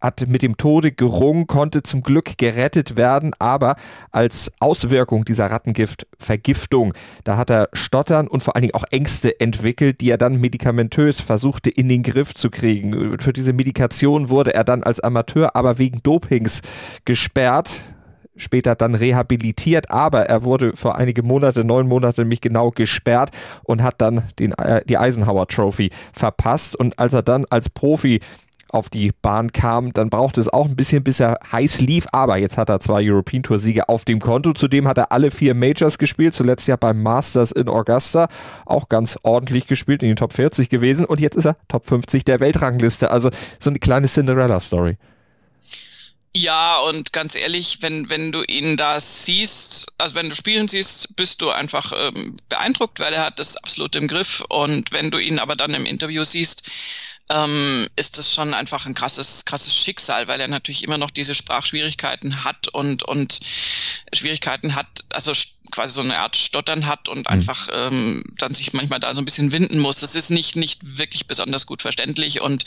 Hat 0.00 0.28
mit 0.28 0.40
dem 0.40 0.56
Tode 0.56 0.92
gerungen, 0.92 1.46
konnte 1.46 1.82
zum 1.82 2.02
Glück 2.02 2.38
gerettet 2.38 2.96
werden, 2.96 3.32
aber 3.38 3.76
als 4.12 4.50
Auswirkung 4.58 5.26
dieser 5.26 5.50
Rattengiftvergiftung, 5.50 6.94
da 7.24 7.36
hat 7.36 7.50
er 7.50 7.68
Stottern 7.74 8.26
und 8.26 8.42
vor 8.42 8.56
allen 8.56 8.62
Dingen 8.62 8.74
auch 8.74 8.86
Ängste 8.90 9.38
entwickelt, 9.40 10.00
die 10.00 10.08
er 10.08 10.16
dann 10.16 10.40
medikamentös 10.40 11.20
versuchte 11.20 11.68
in 11.68 11.90
den 11.90 12.02
Griff 12.02 12.32
zu 12.32 12.48
kriegen. 12.48 13.18
Für 13.20 13.34
diese 13.34 13.52
Medikation 13.52 14.30
wurde 14.30 14.54
er 14.54 14.64
dann 14.64 14.82
als 14.82 15.00
Amateur 15.00 15.54
aber 15.54 15.76
wegen 15.76 16.02
Dopings 16.02 16.62
gesperrt 17.04 17.82
später 18.40 18.74
dann 18.74 18.94
rehabilitiert, 18.94 19.90
aber 19.90 20.26
er 20.26 20.44
wurde 20.44 20.76
vor 20.76 20.96
einige 20.96 21.22
Monate, 21.22 21.64
neun 21.64 21.86
Monate 21.86 22.22
nämlich 22.22 22.40
genau 22.40 22.70
gesperrt 22.70 23.30
und 23.62 23.82
hat 23.82 24.00
dann 24.00 24.24
den, 24.38 24.52
äh, 24.52 24.82
die 24.86 24.98
Eisenhower 24.98 25.46
Trophy 25.46 25.90
verpasst. 26.12 26.76
Und 26.76 26.98
als 26.98 27.12
er 27.12 27.22
dann 27.22 27.44
als 27.50 27.68
Profi 27.68 28.20
auf 28.72 28.88
die 28.88 29.12
Bahn 29.22 29.52
kam, 29.52 29.92
dann 29.92 30.10
brauchte 30.10 30.40
es 30.40 30.48
auch 30.48 30.66
ein 30.66 30.76
bisschen, 30.76 31.02
bis 31.02 31.20
er 31.20 31.38
heiß 31.50 31.80
lief. 31.80 32.06
Aber 32.12 32.36
jetzt 32.36 32.56
hat 32.56 32.68
er 32.68 32.80
zwei 32.80 33.02
European 33.04 33.42
Tour 33.42 33.58
Siege 33.58 33.88
auf 33.88 34.04
dem 34.04 34.20
Konto. 34.20 34.52
Zudem 34.52 34.86
hat 34.86 34.98
er 34.98 35.12
alle 35.12 35.30
vier 35.30 35.54
Majors 35.54 35.98
gespielt. 35.98 36.34
Zuletzt 36.34 36.68
ja 36.68 36.76
beim 36.76 37.02
Masters 37.02 37.52
in 37.52 37.68
Augusta 37.68 38.28
auch 38.64 38.88
ganz 38.88 39.18
ordentlich 39.22 39.66
gespielt, 39.66 40.02
in 40.02 40.08
den 40.08 40.16
Top 40.16 40.32
40 40.32 40.68
gewesen. 40.68 41.04
Und 41.04 41.20
jetzt 41.20 41.36
ist 41.36 41.46
er 41.46 41.56
Top 41.68 41.84
50 41.84 42.24
der 42.24 42.40
Weltrangliste. 42.40 43.10
Also 43.10 43.30
so 43.58 43.70
eine 43.70 43.78
kleine 43.78 44.06
Cinderella-Story. 44.06 44.96
Ja, 46.36 46.78
und 46.78 47.12
ganz 47.12 47.34
ehrlich, 47.34 47.78
wenn, 47.80 48.08
wenn 48.08 48.30
du 48.30 48.44
ihn 48.44 48.76
da 48.76 49.00
siehst, 49.00 49.88
also 49.98 50.14
wenn 50.14 50.28
du 50.30 50.36
spielen 50.36 50.68
siehst, 50.68 51.16
bist 51.16 51.42
du 51.42 51.50
einfach 51.50 51.92
ähm, 51.96 52.36
beeindruckt, 52.48 53.00
weil 53.00 53.12
er 53.12 53.24
hat 53.24 53.40
das 53.40 53.56
absolut 53.56 53.96
im 53.96 54.06
Griff. 54.06 54.44
Und 54.48 54.92
wenn 54.92 55.10
du 55.10 55.18
ihn 55.18 55.40
aber 55.40 55.56
dann 55.56 55.74
im 55.74 55.86
Interview 55.86 56.22
siehst, 56.22 56.70
ähm, 57.30 57.88
ist 57.96 58.16
das 58.16 58.32
schon 58.32 58.54
einfach 58.54 58.86
ein 58.86 58.94
krasses, 58.94 59.44
krasses 59.44 59.74
Schicksal, 59.74 60.28
weil 60.28 60.40
er 60.40 60.46
natürlich 60.46 60.84
immer 60.84 60.98
noch 60.98 61.10
diese 61.10 61.34
Sprachschwierigkeiten 61.34 62.44
hat 62.44 62.68
und, 62.68 63.02
und 63.02 63.40
Schwierigkeiten 64.12 64.76
hat, 64.76 65.04
also 65.10 65.32
quasi 65.72 65.94
so 65.94 66.00
eine 66.00 66.18
Art 66.18 66.36
Stottern 66.36 66.86
hat 66.86 67.08
und 67.08 67.20
mhm. 67.20 67.26
einfach 67.26 67.68
ähm, 67.72 68.22
dann 68.36 68.54
sich 68.54 68.72
manchmal 68.72 69.00
da 69.00 69.14
so 69.14 69.20
ein 69.20 69.24
bisschen 69.24 69.50
winden 69.50 69.80
muss. 69.80 69.98
Das 69.98 70.14
ist 70.14 70.30
nicht, 70.30 70.54
nicht 70.54 70.98
wirklich 70.98 71.26
besonders 71.26 71.66
gut 71.66 71.82
verständlich 71.82 72.40
und 72.40 72.64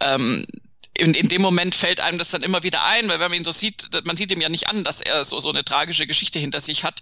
ähm, 0.00 0.46
in, 0.94 1.14
in 1.14 1.28
dem 1.28 1.40
Moment 1.40 1.74
fällt 1.74 2.00
einem 2.00 2.18
das 2.18 2.28
dann 2.28 2.42
immer 2.42 2.62
wieder 2.62 2.84
ein, 2.84 3.08
weil 3.08 3.18
wenn 3.18 3.30
man 3.30 3.38
ihn 3.38 3.44
so 3.44 3.52
sieht, 3.52 3.88
man 4.04 4.16
sieht 4.16 4.30
ihm 4.30 4.40
ja 4.40 4.48
nicht 4.48 4.68
an, 4.68 4.84
dass 4.84 5.00
er 5.00 5.24
so, 5.24 5.40
so 5.40 5.50
eine 5.50 5.64
tragische 5.64 6.06
Geschichte 6.06 6.38
hinter 6.38 6.60
sich 6.60 6.84
hat. 6.84 7.00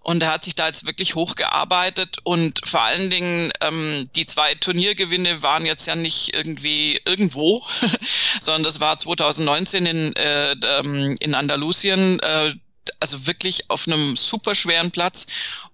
Und 0.00 0.22
er 0.22 0.30
hat 0.30 0.44
sich 0.44 0.54
da 0.54 0.66
jetzt 0.66 0.86
wirklich 0.86 1.14
hochgearbeitet 1.14 2.18
und 2.22 2.60
vor 2.64 2.82
allen 2.82 3.10
Dingen 3.10 3.52
ähm, 3.60 4.08
die 4.14 4.26
zwei 4.26 4.54
Turniergewinne 4.54 5.42
waren 5.42 5.66
jetzt 5.66 5.86
ja 5.86 5.96
nicht 5.96 6.34
irgendwie 6.34 7.00
irgendwo, 7.04 7.66
sondern 8.40 8.62
das 8.62 8.80
war 8.80 8.96
2019 8.96 9.86
in, 9.86 10.16
äh, 10.16 10.52
ähm, 10.52 11.16
in 11.18 11.34
Andalusien. 11.34 12.20
Äh, 12.20 12.54
also 13.00 13.26
wirklich 13.26 13.68
auf 13.70 13.86
einem 13.86 14.16
super 14.16 14.54
schweren 14.54 14.90
Platz. 14.90 15.26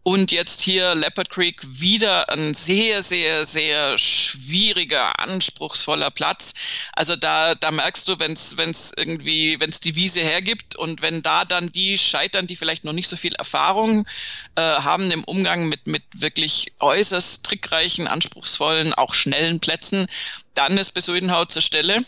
Und 0.03 0.33
jetzt 0.33 0.63
hier 0.63 0.95
Leopard 0.95 1.31
Creek 1.31 1.61
wieder 1.69 2.29
ein 2.31 2.55
sehr, 2.55 3.03
sehr, 3.03 3.45
sehr 3.45 3.99
schwieriger, 3.99 5.19
anspruchsvoller 5.19 6.11
Platz. 6.11 6.55
Also 6.95 7.17
da, 7.17 7.55
da 7.55 7.71
merkst 7.71 8.09
du, 8.09 8.19
wenn 8.19 8.33
es 8.33 8.93
irgendwie, 8.97 9.61
wenn 9.61 9.69
es 9.69 9.81
die 9.81 9.95
Wiese 9.95 10.21
hergibt 10.21 10.77
und 10.77 11.03
wenn 11.03 11.23
da 11.23 11.45
dann 11.45 11.71
die 11.71 11.99
scheitern, 11.99 12.47
die 12.47 12.57
vielleicht 12.57 12.85
noch 12.85 12.95
nicht 12.95 13.09
so 13.09 13.17
viel 13.17 13.35
Erfahrung 13.35 14.07
äh, 14.57 14.63
haben 14.63 15.11
im 15.11 15.25
Umgang 15.25 15.69
mit, 15.69 15.87
mit 15.87 16.05
wirklich 16.15 16.73
äußerst 16.81 17.45
trickreichen, 17.45 18.07
anspruchsvollen, 18.07 18.95
auch 18.95 19.15
schnellen 19.15 19.61
Plätzen, 19.61 20.07
dann 20.55 20.79
ist 20.79 20.93
Besuidenhaut 20.93 21.53
zur 21.53 21.63
Stelle. 21.63 22.03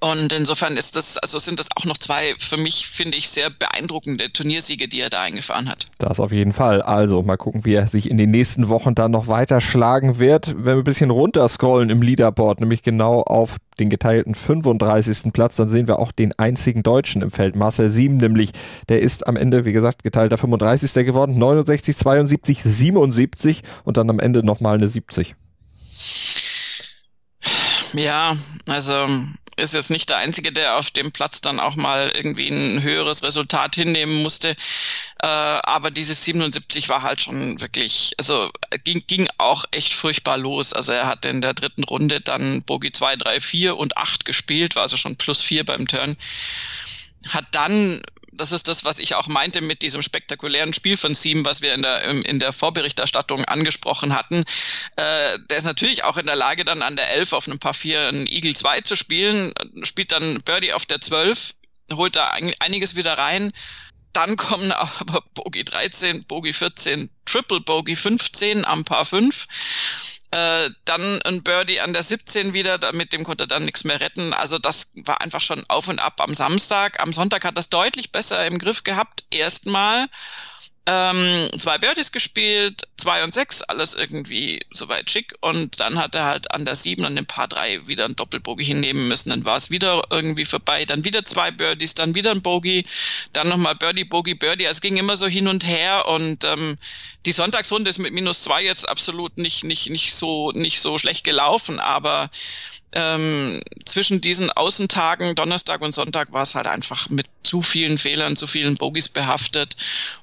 Und 0.00 0.32
insofern 0.32 0.76
ist 0.76 0.96
das, 0.96 1.16
also 1.18 1.38
sind 1.38 1.58
das 1.58 1.68
auch 1.74 1.84
noch 1.84 1.96
zwei 1.96 2.34
für 2.38 2.56
mich, 2.56 2.86
finde 2.86 3.16
ich, 3.16 3.28
sehr 3.28 3.50
beeindruckende 3.50 4.32
Turniersiege, 4.32 4.88
die 4.88 5.00
er 5.00 5.10
da 5.10 5.22
eingefahren 5.22 5.68
hat. 5.68 5.88
Das 5.98 6.20
auf 6.20 6.32
jeden 6.32 6.52
Fall. 6.52 6.82
Also 6.82 7.22
mal 7.22 7.36
gucken, 7.36 7.64
wie 7.64 7.74
er 7.74 7.88
sich 7.88 8.10
in 8.10 8.16
den 8.16 8.30
nächsten 8.30 8.68
Wochen 8.68 8.94
dann 8.94 9.10
noch 9.10 9.28
weiter 9.28 9.60
schlagen 9.60 10.18
wird. 10.18 10.54
Wenn 10.56 10.76
wir 10.76 10.82
ein 10.82 10.84
bisschen 10.84 11.10
runterscrollen 11.10 11.90
im 11.90 12.02
Leaderboard, 12.02 12.60
nämlich 12.60 12.82
genau 12.82 13.22
auf 13.22 13.56
den 13.78 13.90
geteilten 13.90 14.34
35. 14.34 15.32
Platz, 15.32 15.56
dann 15.56 15.68
sehen 15.68 15.86
wir 15.86 15.98
auch 15.98 16.12
den 16.12 16.38
einzigen 16.38 16.82
Deutschen 16.82 17.22
im 17.22 17.30
Feld, 17.30 17.56
Marcel 17.56 17.88
Sieben 17.88 18.16
nämlich. 18.16 18.52
Der 18.88 19.00
ist 19.00 19.26
am 19.26 19.36
Ende, 19.36 19.64
wie 19.64 19.72
gesagt, 19.72 20.02
geteilter 20.02 20.38
35. 20.38 21.06
geworden, 21.06 21.38
69, 21.38 21.96
72, 21.96 22.62
77 22.62 23.62
und 23.84 23.96
dann 23.96 24.10
am 24.10 24.18
Ende 24.18 24.42
nochmal 24.44 24.76
eine 24.76 24.88
70. 24.88 25.34
Ja, 27.92 28.36
also 28.66 29.06
ist 29.56 29.74
jetzt 29.74 29.90
nicht 29.90 30.10
der 30.10 30.18
Einzige, 30.18 30.52
der 30.52 30.76
auf 30.76 30.90
dem 30.90 31.12
Platz 31.12 31.40
dann 31.40 31.60
auch 31.60 31.76
mal 31.76 32.10
irgendwie 32.14 32.48
ein 32.48 32.82
höheres 32.82 33.22
Resultat 33.22 33.74
hinnehmen 33.74 34.22
musste. 34.22 34.50
Äh, 35.22 35.26
aber 35.26 35.90
dieses 35.90 36.24
77 36.24 36.88
war 36.88 37.02
halt 37.02 37.22
schon 37.22 37.60
wirklich, 37.60 38.12
also 38.18 38.50
ging, 38.84 39.02
ging 39.06 39.28
auch 39.38 39.64
echt 39.70 39.94
furchtbar 39.94 40.36
los. 40.36 40.72
Also 40.72 40.92
er 40.92 41.06
hat 41.06 41.24
in 41.24 41.40
der 41.40 41.54
dritten 41.54 41.84
Runde 41.84 42.20
dann 42.20 42.62
Bogie 42.62 42.92
2, 42.92 43.16
3, 43.16 43.40
4 43.40 43.76
und 43.76 43.96
8 43.96 44.24
gespielt, 44.24 44.76
war 44.76 44.82
also 44.82 44.96
schon 44.96 45.16
plus 45.16 45.42
4 45.42 45.64
beim 45.64 45.86
Turn. 45.86 46.16
Hat 47.28 47.46
dann 47.52 48.02
das 48.36 48.52
ist 48.52 48.68
das, 48.68 48.84
was 48.84 48.98
ich 48.98 49.14
auch 49.14 49.26
meinte 49.26 49.60
mit 49.60 49.82
diesem 49.82 50.02
spektakulären 50.02 50.72
Spiel 50.72 50.96
von 50.96 51.14
Siem, 51.14 51.44
was 51.44 51.62
wir 51.62 51.74
in 51.74 51.82
der, 51.82 52.02
in 52.02 52.38
der 52.38 52.52
Vorberichterstattung 52.52 53.44
angesprochen 53.44 54.14
hatten. 54.14 54.44
Äh, 54.96 55.38
der 55.50 55.58
ist 55.58 55.64
natürlich 55.64 56.04
auch 56.04 56.16
in 56.16 56.26
der 56.26 56.36
Lage, 56.36 56.64
dann 56.64 56.82
an 56.82 56.96
der 56.96 57.10
11 57.10 57.32
auf 57.32 57.48
einem 57.48 57.58
Paar 57.58 57.74
4 57.74 58.08
einen 58.08 58.26
Eagle 58.26 58.54
2 58.54 58.82
zu 58.82 58.96
spielen, 58.96 59.52
spielt 59.82 60.12
dann 60.12 60.40
Birdie 60.42 60.72
auf 60.72 60.86
der 60.86 61.00
12, 61.00 61.54
holt 61.92 62.16
da 62.16 62.32
einiges 62.60 62.96
wieder 62.96 63.18
rein. 63.18 63.52
Dann 64.12 64.36
kommen 64.36 64.72
aber 64.72 65.22
Bogey 65.34 65.64
13, 65.64 66.24
Bogey 66.24 66.52
14, 66.52 67.10
Triple 67.26 67.60
Bogey 67.60 67.96
15 67.96 68.64
am 68.64 68.84
Paar 68.84 69.04
5 69.04 69.46
äh, 70.36 70.70
dann 70.84 71.22
ein 71.22 71.42
Birdie 71.42 71.80
an 71.80 71.94
der 71.94 72.02
17 72.02 72.52
wieder, 72.52 72.78
mit 72.92 73.14
dem 73.14 73.24
konnte 73.24 73.44
er 73.44 73.46
dann 73.46 73.64
nichts 73.64 73.84
mehr 73.84 74.00
retten. 74.00 74.34
Also 74.34 74.58
das 74.58 74.92
war 75.06 75.22
einfach 75.22 75.40
schon 75.40 75.64
auf 75.68 75.88
und 75.88 75.98
ab 75.98 76.20
am 76.20 76.34
Samstag. 76.34 77.00
Am 77.00 77.14
Sonntag 77.14 77.44
hat 77.44 77.56
das 77.56 77.70
deutlich 77.70 78.12
besser 78.12 78.46
im 78.46 78.58
Griff 78.58 78.84
gehabt, 78.84 79.24
erstmal 79.30 80.06
ähm, 80.88 81.50
zwei 81.58 81.78
Birdies 81.78 82.12
gespielt, 82.12 82.82
zwei 82.96 83.24
und 83.24 83.34
sechs, 83.34 83.60
alles 83.62 83.94
irgendwie 83.94 84.60
soweit 84.72 85.10
schick. 85.10 85.34
Und 85.40 85.80
dann 85.80 85.98
hat 85.98 86.14
er 86.14 86.24
halt 86.24 86.52
an 86.52 86.64
der 86.64 86.76
sieben 86.76 87.04
und 87.04 87.16
dem 87.16 87.26
Paar 87.26 87.48
drei 87.48 87.84
wieder 87.88 88.04
ein 88.04 88.14
Doppelbogey 88.14 88.64
hinnehmen 88.64 89.08
müssen. 89.08 89.30
Dann 89.30 89.44
war 89.44 89.56
es 89.56 89.70
wieder 89.70 90.04
irgendwie 90.10 90.44
vorbei. 90.44 90.84
Dann 90.84 91.04
wieder 91.04 91.24
zwei 91.24 91.50
Birdies, 91.50 91.94
dann 91.94 92.14
wieder 92.14 92.30
ein 92.30 92.42
Bogey, 92.42 92.86
dann 93.32 93.48
nochmal 93.48 93.74
Birdie, 93.74 94.04
Bogey, 94.04 94.34
Birdie. 94.34 94.64
Es 94.64 94.80
ging 94.80 94.96
immer 94.96 95.16
so 95.16 95.26
hin 95.26 95.48
und 95.48 95.66
her. 95.66 96.06
Und 96.06 96.44
ähm, 96.44 96.78
die 97.26 97.32
Sonntagsrunde 97.32 97.90
ist 97.90 97.98
mit 97.98 98.12
minus 98.12 98.42
zwei 98.42 98.62
jetzt 98.62 98.88
absolut 98.88 99.38
nicht, 99.38 99.64
nicht, 99.64 99.90
nicht, 99.90 100.14
so, 100.14 100.52
nicht 100.52 100.80
so 100.80 100.98
schlecht 100.98 101.24
gelaufen. 101.24 101.80
Aber 101.80 102.30
ähm, 102.92 103.60
zwischen 103.84 104.20
diesen 104.20 104.50
Außentagen, 104.50 105.34
Donnerstag 105.34 105.82
und 105.82 105.94
Sonntag, 105.94 106.32
war 106.32 106.42
es 106.42 106.54
halt 106.54 106.66
einfach 106.66 107.08
mit 107.10 107.26
zu 107.42 107.62
vielen 107.62 107.98
Fehlern, 107.98 108.36
zu 108.36 108.46
vielen 108.46 108.76
Bogies 108.76 109.08
behaftet. 109.08 109.76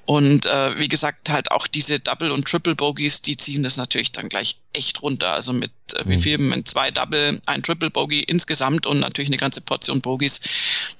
Und 0.06 0.46
äh, 0.46 0.78
wie 0.78 0.88
gesagt, 0.88 1.30
halt 1.30 1.50
auch 1.50 1.66
diese 1.66 2.00
Double- 2.00 2.32
und 2.32 2.46
Triple-Bogies, 2.46 3.22
die 3.22 3.36
ziehen 3.36 3.62
das 3.62 3.76
natürlich 3.76 4.12
dann 4.12 4.28
gleich 4.28 4.58
echt 4.72 5.02
runter. 5.02 5.32
Also 5.32 5.52
mit 5.52 5.70
äh, 5.94 6.02
wie 6.06 6.16
mhm. 6.16 6.20
viel? 6.20 6.38
Mit 6.38 6.68
zwei 6.68 6.90
Double, 6.90 7.40
ein 7.46 7.62
Triple-Bogey 7.62 8.20
insgesamt 8.20 8.86
und 8.86 9.00
natürlich 9.00 9.28
eine 9.28 9.36
ganze 9.36 9.60
Portion 9.60 10.00
Bogies 10.00 10.40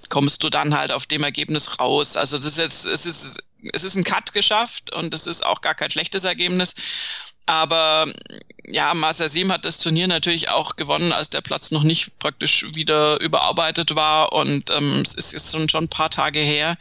kommst 0.08 0.44
du 0.44 0.50
dann 0.50 0.76
halt 0.76 0.92
auf 0.92 1.06
dem 1.06 1.24
Ergebnis 1.24 1.80
raus. 1.80 2.16
Also 2.16 2.36
das 2.36 2.46
ist 2.46 2.58
jetzt, 2.58 2.86
es 2.86 3.06
ist, 3.06 3.42
es 3.72 3.84
ist 3.84 3.96
ein 3.96 4.04
Cut 4.04 4.32
geschafft 4.32 4.92
und 4.92 5.12
es 5.14 5.26
ist 5.26 5.44
auch 5.44 5.60
gar 5.60 5.74
kein 5.74 5.90
schlechtes 5.90 6.24
Ergebnis. 6.24 6.74
Aber 7.46 8.06
ja, 8.68 8.94
Marcel 8.94 9.28
Siem 9.28 9.52
hat 9.52 9.64
das 9.64 9.78
Turnier 9.78 10.06
natürlich 10.06 10.48
auch 10.48 10.76
gewonnen, 10.76 11.12
als 11.12 11.30
der 11.30 11.40
Platz 11.40 11.70
noch 11.70 11.82
nicht 11.82 12.18
praktisch 12.18 12.66
wieder 12.74 13.20
überarbeitet 13.20 13.94
war. 13.94 14.32
Und 14.32 14.70
ähm, 14.70 15.02
es 15.02 15.14
ist 15.14 15.32
jetzt 15.32 15.52
schon, 15.52 15.68
schon 15.68 15.84
ein 15.84 15.88
paar 15.88 16.10
Tage 16.10 16.38
her 16.38 16.76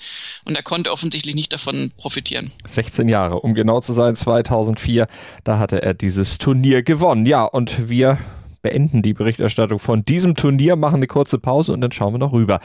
und 0.46 0.56
er 0.56 0.63
konnte 0.63 0.92
offensichtlich 0.92 1.36
nicht 1.36 1.52
davon 1.52 1.92
profitieren. 1.98 2.52
16 2.66 3.08
Jahre, 3.08 3.40
um 3.42 3.54
genau 3.54 3.82
zu 3.82 3.94
sein, 3.94 4.16
2004, 4.16 5.08
da 5.44 5.60
hatte 5.60 5.82
er 5.82 5.94
dieses 5.94 6.38
Turnier 6.38 6.84
gewonnen. 6.84 7.25
Ja, 7.25 7.44
und 7.44 7.90
wir 7.90 8.18
beenden 8.62 9.02
die 9.02 9.13
Berichterstattung 9.13 9.80
von 9.80 10.06
diesem 10.06 10.36
Turnier, 10.36 10.75
machen 10.75 10.96
eine 10.96 11.08
kurze 11.08 11.38
Pause 11.38 11.74
und 11.74 11.82
dann 11.82 11.92
schauen 11.92 12.13
wir 12.13 12.20
noch 12.20 12.32
rüber 12.32 12.62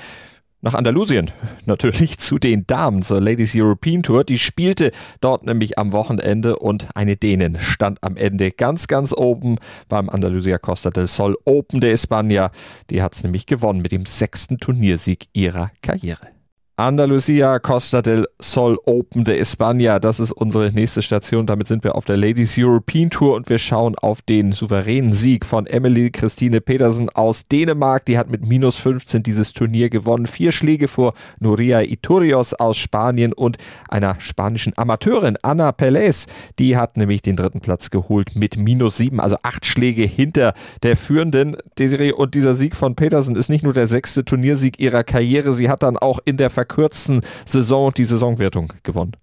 nach 0.61 0.75
Andalusien. 0.75 1.31
Natürlich 1.67 2.19
zu 2.19 2.39
den 2.39 2.67
Damen 2.67 3.03
zur 3.03 3.21
Ladies 3.21 3.55
European 3.55 4.03
Tour. 4.03 4.25
Die 4.25 4.39
spielte 4.39 4.91
dort 5.21 5.45
nämlich 5.45 5.79
am 5.79 5.93
Wochenende 5.93 6.57
und 6.57 6.89
eine 6.95 7.17
Dänen 7.17 7.59
stand 7.61 8.03
am 8.03 8.17
Ende 8.17 8.51
ganz, 8.51 8.87
ganz 8.87 9.13
oben 9.13 9.57
beim 9.89 10.09
Andalusia 10.09 10.59
Costa 10.59 10.91
del 10.91 11.07
Sol 11.07 11.37
Open 11.45 11.81
de 11.81 11.93
España. 11.93 12.51
Die 12.91 13.03
hat 13.03 13.15
es 13.15 13.23
nämlich 13.23 13.47
gewonnen 13.47 13.83
mit 13.83 13.93
dem 13.93 14.07
sechsten 14.07 14.59
Turniersieg 14.59 15.29
ihrer 15.33 15.71
Karriere. 15.83 16.38
Andalusia 16.79 17.59
Costa 17.59 18.03
del 18.03 18.29
Sol 18.41 18.79
Open 18.85 19.25
de 19.25 19.37
España. 19.41 19.99
Das 19.99 20.21
ist 20.21 20.31
unsere 20.31 20.71
nächste 20.71 21.03
Station. 21.03 21.45
Damit 21.45 21.67
sind 21.67 21.83
wir 21.83 21.97
auf 21.97 22.05
der 22.05 22.17
Ladies 22.17 22.55
European 22.57 23.11
Tour 23.11 23.35
und 23.35 23.49
wir 23.49 23.59
schauen 23.59 23.97
auf 23.99 24.23
den 24.23 24.53
souveränen 24.53 25.13
Sieg 25.13 25.45
von 25.45 25.67
Emily 25.67 26.13
Christine 26.13 26.61
Petersen 26.61 27.11
aus 27.11 27.43
Dänemark. 27.43 28.05
Die 28.05 28.17
hat 28.17 28.31
mit 28.31 28.47
minus 28.47 28.77
15 28.77 29.25
dieses 29.25 29.55
Turnier 29.55 29.91
gewonnen. 29.91 30.29
Vier 30.29 30.53
Schläge 30.53 30.87
vor 30.87 31.15
Nuria 31.41 31.81
Iturios 31.81 32.55
aus 32.55 32.77
Spanien 32.77 33.33
und 33.33 33.57
einer 33.89 34.21
spanischen 34.21 34.73
Amateurin, 34.77 35.37
Anna 35.43 35.73
Pelez. 35.73 36.29
Die 36.61 36.77
hat 36.77 36.97
nämlich 36.97 37.23
den 37.23 37.35
dritten 37.35 37.61
Platz 37.61 37.91
geholt 37.91 38.37
mit 38.37 38.57
minus 38.57 38.99
sieben, 38.99 39.19
also 39.19 39.37
acht 39.43 39.67
Schläge 39.67 40.05
hinter 40.05 40.55
der 40.85 40.97
führenden 40.97 41.57
Desiree. 41.77 42.13
Und 42.13 42.37
dieser 42.37 42.55
Sieg 42.55 42.77
von 42.77 42.95
Petersen 42.95 43.35
ist 43.35 43.49
nicht 43.49 43.65
nur 43.65 43.73
der 43.73 43.89
sechste 43.89 44.25
Turniersieg 44.25 44.79
ihrer 44.79 45.03
Karriere. 45.03 45.55
Sie 45.55 45.69
hat 45.69 45.83
dann 45.83 45.97
auch 45.97 46.21
in 46.25 46.37
der 46.37 46.51
Ver 46.51 46.68
verkürzten 46.69 47.23
Saison 47.47 47.93
die 47.93 48.05
Saisonwertung 48.05 48.73
gewonnen. 48.83 49.17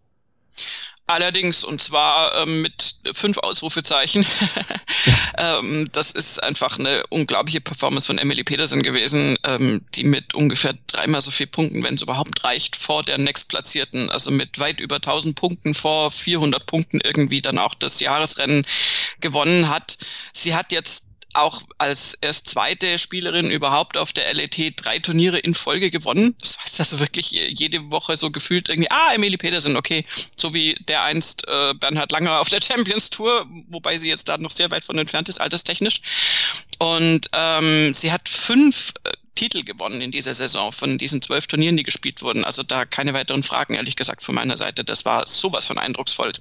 Allerdings, 1.08 1.64
und 1.64 1.84
zwar 1.84 2.36
ähm, 2.36 2.64
mit 2.64 2.96
fünf 3.14 3.38
Ausrufezeichen. 3.38 4.25
ähm, 5.38 5.88
das 5.92 6.10
ist 6.10 6.42
einfach 6.42 6.80
eine 6.80 7.04
unglaubliche 7.10 7.62
Performance 7.62 8.08
von 8.08 8.18
Emily 8.18 8.44
Peterson 8.44 8.82
gewesen, 8.82 9.36
ähm, 9.44 9.86
die 9.94 10.04
mit 10.04 10.34
ungefähr 10.34 10.74
dreimal 10.88 11.22
so 11.22 11.30
viel 11.30 11.46
Punkten, 11.46 11.84
wenn 11.84 11.94
es 11.94 12.02
überhaupt 12.02 12.44
reicht, 12.44 12.75
vor 12.75 13.04
der 13.04 13.20
nächstplatzierten, 13.20 14.10
also 14.10 14.32
mit 14.32 14.58
weit 14.58 14.80
über 14.80 14.96
1000 14.96 15.36
Punkten 15.36 15.75
vor 15.75 16.10
400 16.10 16.66
Punkten 16.66 17.00
irgendwie 17.02 17.42
dann 17.42 17.60
auch 17.60 17.75
das 17.75 18.00
Jahresrennen 18.00 18.64
gewonnen 19.20 19.70
hat. 19.70 20.00
Sie 20.34 20.56
hat 20.56 20.72
jetzt 20.72 21.15
auch 21.36 21.62
als 21.77 22.15
erst 22.22 22.50
zweite 22.50 22.98
Spielerin 23.00 23.50
überhaupt 23.50 23.98
auf 23.98 24.13
der 24.13 24.34
LET 24.34 24.74
drei 24.77 25.00
Turniere 25.00 25.39
in 25.39 25.54
Folge 25.54 25.89
gewonnen. 25.89 26.36
Das 26.39 26.58
heißt 26.60 26.80
also 26.80 27.00
wirklich 27.00 27.32
jede 27.32 27.92
Woche 27.92 28.18
so 28.18 28.32
gefühlt 28.32 28.70
irgendwie, 28.70 28.89
ah, 28.92 29.13
Emily 29.13 29.38
Petersen, 29.38 29.75
okay. 29.77 30.06
So 30.36 30.54
wie 30.54 30.75
der 30.88 31.04
einst 31.04 31.48
äh, 31.48 31.74
Bernhard 31.75 32.12
Langer 32.12 32.39
auf 32.39 32.50
der 32.50 32.62
Champions 32.62 33.10
Tour, 33.10 33.46
wobei 33.70 33.98
sie 33.98 34.10
jetzt 34.10 34.30
da 34.30 34.38
noch 34.38 34.51
sehr 34.51 34.72
weit 34.72 34.84
von 34.84 34.98
entfernt 34.98 35.30
ist, 35.30 35.39
alterstechnisch. 35.39 36.01
Und 36.80 37.27
ähm, 37.34 37.94
sie 37.94 38.12
hat 38.12 38.27
fünf 38.30 38.94
äh, 39.04 39.12
Titel 39.36 39.63
gewonnen 39.63 40.01
in 40.01 40.12
dieser 40.12 40.34
Saison 40.34 40.72
von 40.72 40.98
diesen 40.98 41.22
zwölf 41.22 41.48
Turnieren, 41.48 41.77
die 41.77 41.84
gespielt 41.84 42.22
wurden. 42.22 42.46
Also 42.46 42.63
da 42.63 42.86
keine 42.86 43.13
weiteren 43.13 43.44
Fragen, 43.44 43.75
ehrlich 43.75 43.96
gesagt, 43.96 44.24
von 44.24 44.36
meiner 44.36 44.58
Seite. 44.58 44.84
Das 44.84 45.06
war 45.06 45.27
sowas 45.27 45.68
von 45.68 45.77
eindrucksvoll 45.77 46.32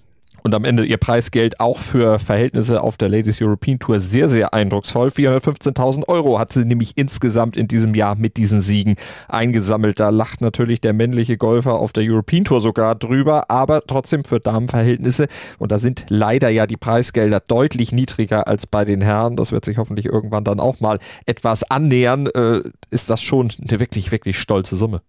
und 0.45 0.55
am 0.55 0.65
Ende 0.67 0.85
ihr 0.85 0.99
Preisgeld 0.99 1.59
auch 1.59 1.79
für 1.79 2.19
Verhältnisse 2.19 2.83
auf 2.83 2.99
der 2.99 3.09
Ladies 3.09 3.41
European 3.41 3.79
Tour 3.79 3.99
sehr, 3.99 4.29
sehr 4.29 4.53
eindrucksvoll. 4.53 5.09
415.000 5.09 6.07
Euro 6.07 6.39
hat 6.39 6.53
sie 6.53 6.67
nämlich 6.67 6.93
insgesamt 6.97 7.57
in 7.57 7.67
diesem 7.67 7.95
Jahr 7.95 8.15
mit 8.15 8.37
diesen 8.37 8.61
Siegen 8.61 8.97
eingesammelt. 9.27 9.99
Da 9.99 10.11
lacht 10.11 10.43
natürlich 10.43 10.83
der 10.83 10.93
männliche 10.93 11.39
Golfer 11.39 11.73
auf 11.73 11.95
der 11.95 12.05
European 12.05 12.45
Tour 12.45 12.61
sogar 12.61 12.95
drüber, 12.95 13.51
aber 13.51 13.87
trotzdem 13.87 14.23
für 14.25 14.39
Damenverhältnisse. 14.39 15.29
Und 15.59 15.73
da 15.73 15.79
sind 15.79 16.05
leider 16.11 16.51
ja 16.51 16.67
die 16.67 16.77
Preisgelder 16.77 17.41
deutlich 17.41 17.91
niedriger 17.91 18.47
als 18.47 18.67
bei 18.67 18.85
den 18.85 19.01
Herren. 19.01 19.37
Das 19.37 19.51
wird 19.51 19.65
sich 19.65 19.79
hoffentlich 19.79 20.05
irgendwann 20.05 20.45
dann 20.45 20.61
auch 20.61 20.79
mal 20.81 20.99
etwas 21.25 21.63
annähern. 21.71 22.27
Äh, 22.27 22.61
ist 22.91 23.09
das 23.09 23.23
schon 23.23 23.51
eine 23.67 23.81
wirklich, 23.81 24.13
wirklich 24.13 24.39
stolze 24.39 24.77
Summe. 24.77 25.01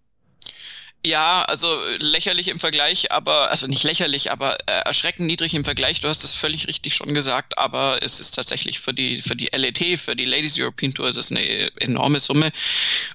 Ja, 1.04 1.44
also 1.44 1.68
äh, 1.68 1.98
lächerlich 1.98 2.48
im 2.48 2.58
Vergleich, 2.58 3.12
aber, 3.12 3.50
also 3.50 3.68
nicht 3.68 3.84
lächerlich, 3.84 4.32
aber 4.32 4.58
äh, 4.66 4.80
erschreckend 4.86 5.28
niedrig 5.28 5.54
im 5.54 5.64
Vergleich. 5.64 6.00
Du 6.00 6.08
hast 6.08 6.24
es 6.24 6.34
völlig 6.34 6.66
richtig 6.66 6.96
schon 6.96 7.14
gesagt, 7.14 7.56
aber 7.58 8.02
es 8.02 8.18
ist 8.18 8.32
tatsächlich 8.32 8.80
für 8.80 8.92
die, 8.92 9.22
für 9.22 9.36
die 9.36 9.48
LET, 9.52 10.00
für 10.00 10.16
die 10.16 10.24
Ladies 10.24 10.58
European 10.58 10.92
Tour, 10.92 11.08
ist 11.08 11.16
es 11.16 11.30
eine 11.30 11.70
enorme 11.80 12.18
Summe. 12.18 12.50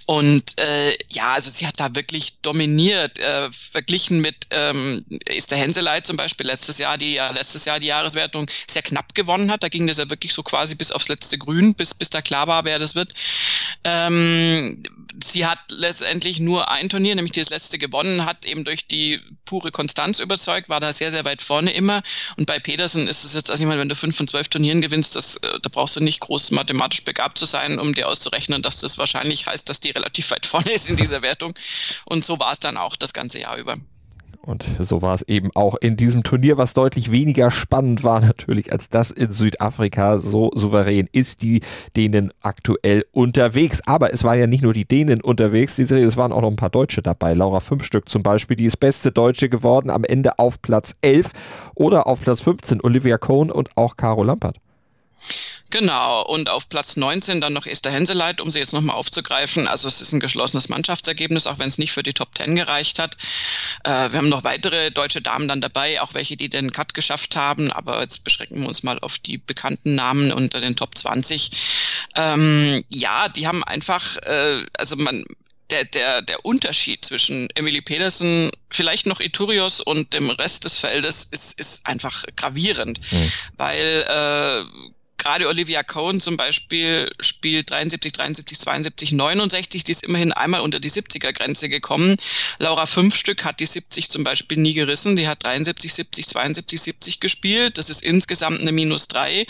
Und 0.05 0.57
äh, 0.57 0.95
ja, 1.09 1.33
also 1.33 1.49
sie 1.49 1.67
hat 1.67 1.81
da 1.81 1.93
wirklich 1.93 2.37
dominiert, 2.41 3.19
äh, 3.19 3.51
verglichen 3.51 4.21
mit 4.21 4.35
ähm, 4.51 5.03
Esther 5.25 5.57
Henseleit 5.57 6.05
zum 6.05 6.15
Beispiel 6.15 6.45
letztes 6.45 6.77
Jahr, 6.77 6.97
die 6.97 7.15
ja 7.15 7.29
letztes 7.31 7.65
Jahr 7.65 7.81
die 7.81 7.87
Jahreswertung 7.87 8.49
sehr 8.69 8.83
knapp 8.83 9.13
gewonnen 9.15 9.51
hat. 9.51 9.63
Da 9.63 9.67
ging 9.67 9.85
das 9.87 9.97
ja 9.97 10.09
wirklich 10.09 10.33
so 10.33 10.43
quasi 10.43 10.75
bis 10.75 10.93
aufs 10.93 11.09
letzte 11.09 11.37
Grün, 11.37 11.75
bis, 11.75 11.93
bis 11.93 12.09
da 12.09 12.21
klar 12.21 12.47
war, 12.47 12.63
wer 12.63 12.79
das 12.79 12.95
wird. 12.95 13.11
Ähm, 13.83 14.81
sie 15.23 15.45
hat 15.45 15.59
letztendlich 15.69 16.39
nur 16.39 16.71
ein 16.71 16.87
Turnier, 16.87 17.15
nämlich 17.15 17.33
das 17.33 17.49
letzte 17.49 17.70
gewonnen, 17.77 18.25
hat 18.25 18.45
eben 18.45 18.63
durch 18.63 18.87
die 18.87 19.19
pure 19.45 19.71
Konstanz 19.71 20.19
überzeugt, 20.19 20.69
war 20.69 20.79
da 20.79 20.93
sehr, 20.93 21.11
sehr 21.11 21.25
weit 21.25 21.41
vorne 21.41 21.71
immer. 21.73 22.03
Und 22.37 22.45
bei 22.45 22.59
Pedersen 22.59 23.07
ist 23.07 23.23
es 23.23 23.33
jetzt, 23.33 23.49
also 23.49 23.63
ich 23.63 23.67
meine, 23.67 23.81
wenn 23.81 23.89
du 23.89 23.95
fünf 23.95 24.15
von 24.15 24.27
zwölf 24.27 24.47
Turnieren 24.47 24.81
gewinnst, 24.81 25.15
das, 25.15 25.37
äh, 25.37 25.59
da 25.61 25.69
brauchst 25.69 25.95
du 25.95 25.99
nicht 25.99 26.19
groß 26.21 26.51
mathematisch 26.51 27.03
begabt 27.03 27.37
zu 27.37 27.45
sein, 27.45 27.79
um 27.79 27.93
dir 27.93 28.07
auszurechnen, 28.07 28.61
dass 28.61 28.77
das 28.77 28.97
wahrscheinlich 28.97 29.45
heißt, 29.45 29.67
dass 29.69 29.79
die 29.79 29.91
relativ 29.91 30.31
weit 30.31 30.45
vorne 30.51 30.71
ist 30.71 30.89
in 30.89 30.97
dieser 30.97 31.21
Wertung. 31.21 31.53
Und 32.05 32.25
so 32.25 32.39
war 32.39 32.51
es 32.51 32.59
dann 32.59 32.77
auch 32.77 32.95
das 32.95 33.13
ganze 33.13 33.39
Jahr 33.39 33.57
über. 33.57 33.77
Und 34.43 34.65
so 34.79 35.03
war 35.03 35.13
es 35.13 35.21
eben 35.23 35.51
auch 35.53 35.75
in 35.75 35.97
diesem 35.97 36.23
Turnier, 36.23 36.57
was 36.57 36.73
deutlich 36.73 37.11
weniger 37.11 37.51
spannend 37.51 38.03
war 38.03 38.21
natürlich 38.21 38.71
als 38.71 38.89
das 38.89 39.11
in 39.11 39.31
Südafrika. 39.31 40.17
So 40.17 40.49
souverän 40.55 41.07
ist 41.11 41.43
die 41.43 41.61
Dänen 41.95 42.33
aktuell 42.41 43.05
unterwegs. 43.11 43.81
Aber 43.85 44.13
es 44.13 44.23
war 44.23 44.35
ja 44.35 44.47
nicht 44.47 44.63
nur 44.63 44.73
die 44.73 44.85
Dänen 44.85 45.21
unterwegs, 45.21 45.77
es 45.77 46.17
waren 46.17 46.31
auch 46.31 46.41
noch 46.41 46.49
ein 46.49 46.55
paar 46.55 46.71
Deutsche 46.71 47.03
dabei. 47.03 47.33
Laura 47.33 47.59
Fünfstück 47.59 48.09
zum 48.09 48.23
Beispiel, 48.23 48.57
die 48.57 48.65
ist 48.65 48.77
beste 48.77 49.11
Deutsche 49.11 49.47
geworden, 49.47 49.91
am 49.91 50.03
Ende 50.03 50.39
auf 50.39 50.61
Platz 50.61 50.95
11 51.01 51.31
oder 51.75 52.07
auf 52.07 52.21
Platz 52.21 52.41
15 52.41 52.81
Olivia 52.81 53.19
Cohn 53.19 53.51
und 53.51 53.69
auch 53.75 53.95
Caro 53.95 54.23
Lampert. 54.23 54.57
Genau, 55.71 56.21
und 56.23 56.49
auf 56.49 56.67
Platz 56.67 56.97
19 56.97 57.39
dann 57.39 57.53
noch 57.53 57.65
Esther 57.65 57.91
Henseleit, 57.91 58.41
um 58.41 58.51
sie 58.51 58.59
jetzt 58.59 58.73
nochmal 58.73 58.97
aufzugreifen. 58.97 59.69
Also 59.69 59.87
es 59.87 60.01
ist 60.01 60.11
ein 60.11 60.19
geschlossenes 60.19 60.67
Mannschaftsergebnis, 60.67 61.47
auch 61.47 61.59
wenn 61.59 61.69
es 61.69 61.77
nicht 61.77 61.93
für 61.93 62.03
die 62.03 62.13
Top 62.13 62.37
10 62.37 62.57
gereicht 62.57 62.99
hat. 62.99 63.15
Äh, 63.85 64.11
wir 64.11 64.17
haben 64.17 64.29
noch 64.29 64.43
weitere 64.43 64.91
deutsche 64.91 65.21
Damen 65.21 65.47
dann 65.47 65.61
dabei, 65.61 66.01
auch 66.01 66.13
welche, 66.13 66.35
die 66.35 66.49
den 66.49 66.71
Cut 66.71 66.93
geschafft 66.93 67.37
haben, 67.37 67.71
aber 67.71 68.01
jetzt 68.01 68.25
beschränken 68.25 68.59
wir 68.59 68.67
uns 68.67 68.83
mal 68.83 68.99
auf 68.99 69.17
die 69.17 69.37
bekannten 69.37 69.95
Namen 69.95 70.33
unter 70.33 70.59
den 70.59 70.75
Top 70.75 70.97
20. 70.97 71.51
Ähm, 72.15 72.83
ja, 72.89 73.29
die 73.29 73.47
haben 73.47 73.63
einfach, 73.63 74.17
äh, 74.17 74.65
also 74.77 74.97
man, 74.97 75.23
der, 75.69 75.85
der, 75.85 76.21
der 76.21 76.45
Unterschied 76.45 77.05
zwischen 77.05 77.49
Emily 77.55 77.81
Pedersen, 77.81 78.51
vielleicht 78.69 79.05
noch 79.05 79.21
Iturios 79.21 79.79
und 79.79 80.13
dem 80.13 80.29
Rest 80.31 80.65
des 80.65 80.77
Feldes 80.79 81.29
ist, 81.31 81.57
ist 81.59 81.87
einfach 81.87 82.25
gravierend, 82.35 82.99
mhm. 83.09 83.31
weil 83.55 84.05
äh, 84.09 84.91
gerade 85.21 85.47
Olivia 85.47 85.83
Cohn 85.83 86.19
zum 86.19 86.35
Beispiel 86.35 87.11
spielt 87.19 87.69
73, 87.69 88.11
73, 88.11 88.59
72, 88.59 89.11
69. 89.11 89.83
Die 89.83 89.91
ist 89.91 90.03
immerhin 90.03 90.31
einmal 90.31 90.61
unter 90.61 90.79
die 90.79 90.89
70er-Grenze 90.89 91.69
gekommen. 91.69 92.17
Laura 92.59 92.85
Fünfstück 92.85 93.45
hat 93.45 93.59
die 93.59 93.65
70 93.65 94.09
zum 94.09 94.23
Beispiel 94.23 94.57
nie 94.57 94.73
gerissen. 94.73 95.15
Die 95.15 95.27
hat 95.27 95.43
73, 95.43 95.93
70, 95.93 96.27
72, 96.27 96.81
70 96.81 97.19
gespielt. 97.19 97.77
Das 97.77 97.89
ist 97.89 98.01
insgesamt 98.01 98.61
eine 98.61 98.71
Minus 98.71 99.07
drei 99.07 99.45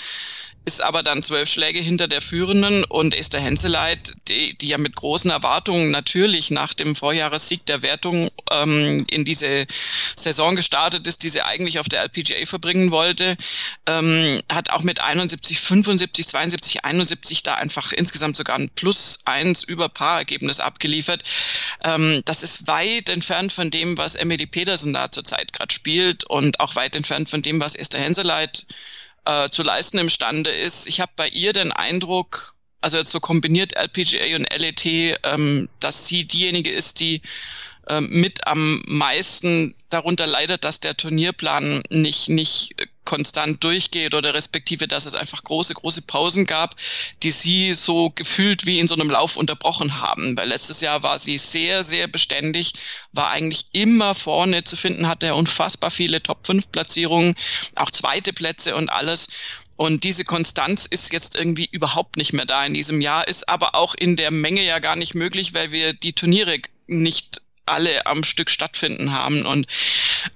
ist 0.64 0.82
aber 0.82 1.02
dann 1.02 1.24
zwölf 1.24 1.50
Schläge 1.50 1.80
hinter 1.80 2.08
der 2.08 2.22
Führenden 2.22 2.84
und 2.84 3.16
Esther 3.16 3.40
Henseleit, 3.40 4.14
die, 4.28 4.56
die 4.58 4.68
ja 4.68 4.78
mit 4.78 4.96
großen 4.96 5.32
Erwartungen 5.32 5.90
natürlich 5.90 6.52
nach 6.52 6.76
dem 6.76 6.96
Vorjahressieg 6.96 7.66
der 7.66 7.82
Wertung 7.82 8.30
ähm, 8.52 9.06
in 9.10 9.26
diese 9.26 9.66
Saison 10.16 10.56
gestartet 10.56 11.08
ist, 11.08 11.24
die 11.24 11.30
sie 11.30 11.42
eigentlich 11.42 11.80
auf 11.80 11.90
der 11.90 12.02
LPGA 12.04 12.46
verbringen 12.46 12.92
wollte, 12.92 13.38
ähm, 13.88 14.40
hat 14.52 14.70
auch 14.70 14.84
mit 14.84 15.02
71, 15.02 15.60
75, 15.60 16.28
72, 16.28 16.86
71 16.86 17.42
da 17.42 17.56
einfach 17.56 17.92
insgesamt 17.92 18.38
sogar 18.38 18.58
ein 18.58 18.70
Plus 18.70 19.20
eins 19.26 19.64
über 19.64 19.90
Paar-Ergebnis 19.90 20.60
abgeliefert. 20.60 21.24
Ähm, 21.86 22.22
das 22.26 22.44
ist 22.44 22.68
weit 22.68 23.10
entfernt 23.10 23.52
von 23.52 23.72
dem, 23.72 23.98
was 23.98 24.14
Emily 24.14 24.46
Pedersen 24.46 24.94
da 24.94 25.12
zurzeit 25.12 25.54
gerade 25.54 25.74
spielt 25.74 26.24
und 26.26 26.60
auch 26.60 26.76
weit 26.76 26.96
entfernt 26.96 27.30
von 27.30 27.42
dem, 27.42 27.60
was 27.60 27.74
Esther 27.74 28.00
Henseleit 28.00 28.68
äh, 29.26 29.50
zu 29.50 29.64
leisten 29.64 29.98
imstande 29.98 30.50
ist. 30.50 30.88
Ich 30.88 31.00
habe 31.00 31.12
bei 31.16 31.28
ihr 31.30 31.54
den 31.54 31.72
Eindruck, 31.72 32.56
also 32.82 32.98
jetzt 32.98 33.12
so 33.12 33.20
kombiniert 33.20 33.76
LPGA 33.76 34.36
und 34.36 34.48
LET, 34.58 34.86
ähm, 35.24 35.70
dass 35.80 36.08
sie 36.08 36.28
diejenige 36.28 36.72
ist, 36.72 37.00
die 37.00 37.22
ähm, 37.90 38.08
mit 38.10 38.48
am 38.48 38.82
meisten 38.86 39.74
darunter 39.90 40.28
leidet, 40.28 40.64
dass 40.64 40.80
der 40.80 40.96
Turnierplan 40.96 41.84
nicht, 41.90 42.30
nicht 42.30 42.76
konstant 43.06 43.64
durchgeht 43.64 44.14
oder 44.14 44.34
respektive, 44.34 44.88
dass 44.88 45.06
es 45.06 45.16
einfach 45.16 45.44
große, 45.44 45.74
große 45.74 46.04
Pausen 46.04 46.46
gab, 46.46 46.76
die 47.24 47.32
sie 47.32 47.74
so 47.74 48.12
gefühlt 48.12 48.66
wie 48.66 48.80
in 48.80 48.88
so 48.88 48.96
einem 48.96 49.10
Lauf 49.10 49.36
unterbrochen 49.36 50.00
haben. 50.00 50.38
Weil 50.38 50.50
letztes 50.50 50.82
Jahr 50.82 51.04
war 51.04 51.20
sie 51.20 51.38
sehr, 51.38 51.84
sehr 51.84 52.08
beständig, 52.08 52.74
war 53.12 53.32
eigentlich 53.32 53.66
immer 53.74 54.16
vorne 54.16 54.64
zu 54.64 54.78
finden, 54.78 55.08
hatte 55.08 55.34
unfassbar 55.34 55.92
viele 55.92 56.22
Top-5-Platzierungen, 56.22 57.36
auch 57.76 57.92
zweite 57.92 58.32
Plätze 58.32 58.76
und 58.76 58.90
alles. 58.90 59.28
Und 59.78 60.04
diese 60.04 60.24
Konstanz 60.24 60.86
ist 60.86 61.12
jetzt 61.12 61.36
irgendwie 61.36 61.68
überhaupt 61.72 62.16
nicht 62.18 62.34
mehr 62.34 62.46
da 62.46 62.66
in 62.66 62.76
diesem 62.76 63.02
Jahr, 63.02 63.28
ist 63.28 63.50
aber 63.50 63.74
auch 63.74 63.96
in 63.96 64.16
der 64.16 64.30
Menge 64.30 64.64
ja 64.64 64.80
gar 64.80 64.96
nicht 64.96 65.16
möglich, 65.16 65.54
weil 65.54 65.72
wir 65.72 65.94
die 65.94 66.14
Turniere 66.14 66.60
nicht 66.88 67.42
alle 67.66 68.06
am 68.06 68.24
Stück 68.24 68.50
stattfinden 68.50 69.14
haben 69.14 69.46
und 69.46 69.68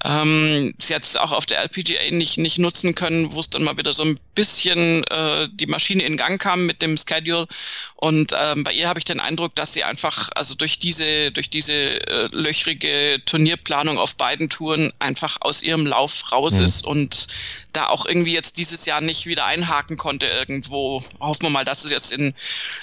ähm, 0.03 0.73
sie 0.77 0.93
jetzt 0.93 1.19
auch 1.19 1.31
auf 1.31 1.45
der 1.45 1.61
LPGA 1.61 2.11
nicht, 2.11 2.37
nicht 2.37 2.59
nutzen 2.59 2.95
können, 2.95 3.31
wo 3.31 3.39
es 3.39 3.49
dann 3.49 3.63
mal 3.63 3.77
wieder 3.77 3.93
so 3.93 4.03
ein 4.03 4.19
bisschen 4.35 5.03
äh, 5.05 5.47
die 5.51 5.65
Maschine 5.65 6.03
in 6.03 6.17
Gang 6.17 6.41
kam 6.41 6.65
mit 6.65 6.81
dem 6.81 6.97
Schedule 6.97 7.47
und 7.95 8.33
ähm, 8.39 8.63
bei 8.63 8.73
ihr 8.73 8.87
habe 8.87 8.99
ich 8.99 9.05
den 9.05 9.19
Eindruck, 9.19 9.55
dass 9.55 9.73
sie 9.73 9.83
einfach 9.83 10.29
also 10.35 10.55
durch 10.55 10.79
diese 10.79 11.31
durch 11.31 11.49
diese 11.49 11.73
äh, 11.73 12.29
löchrige 12.31 13.21
Turnierplanung 13.25 13.97
auf 13.97 14.15
beiden 14.15 14.49
Touren 14.49 14.91
einfach 14.99 15.37
aus 15.41 15.61
ihrem 15.61 15.85
Lauf 15.85 16.31
raus 16.31 16.59
mhm. 16.59 16.65
ist 16.65 16.85
und 16.85 17.27
da 17.75 17.87
auch 17.87 18.05
irgendwie 18.05 18.33
jetzt 18.33 18.57
dieses 18.57 18.85
Jahr 18.85 19.01
nicht 19.01 19.25
wieder 19.25 19.45
einhaken 19.45 19.97
konnte 19.97 20.25
irgendwo. 20.25 21.01
Hoffen 21.19 21.43
wir 21.43 21.49
mal, 21.49 21.65
dass 21.65 21.83
es 21.83 21.91
jetzt 21.91 22.11
in, 22.11 22.33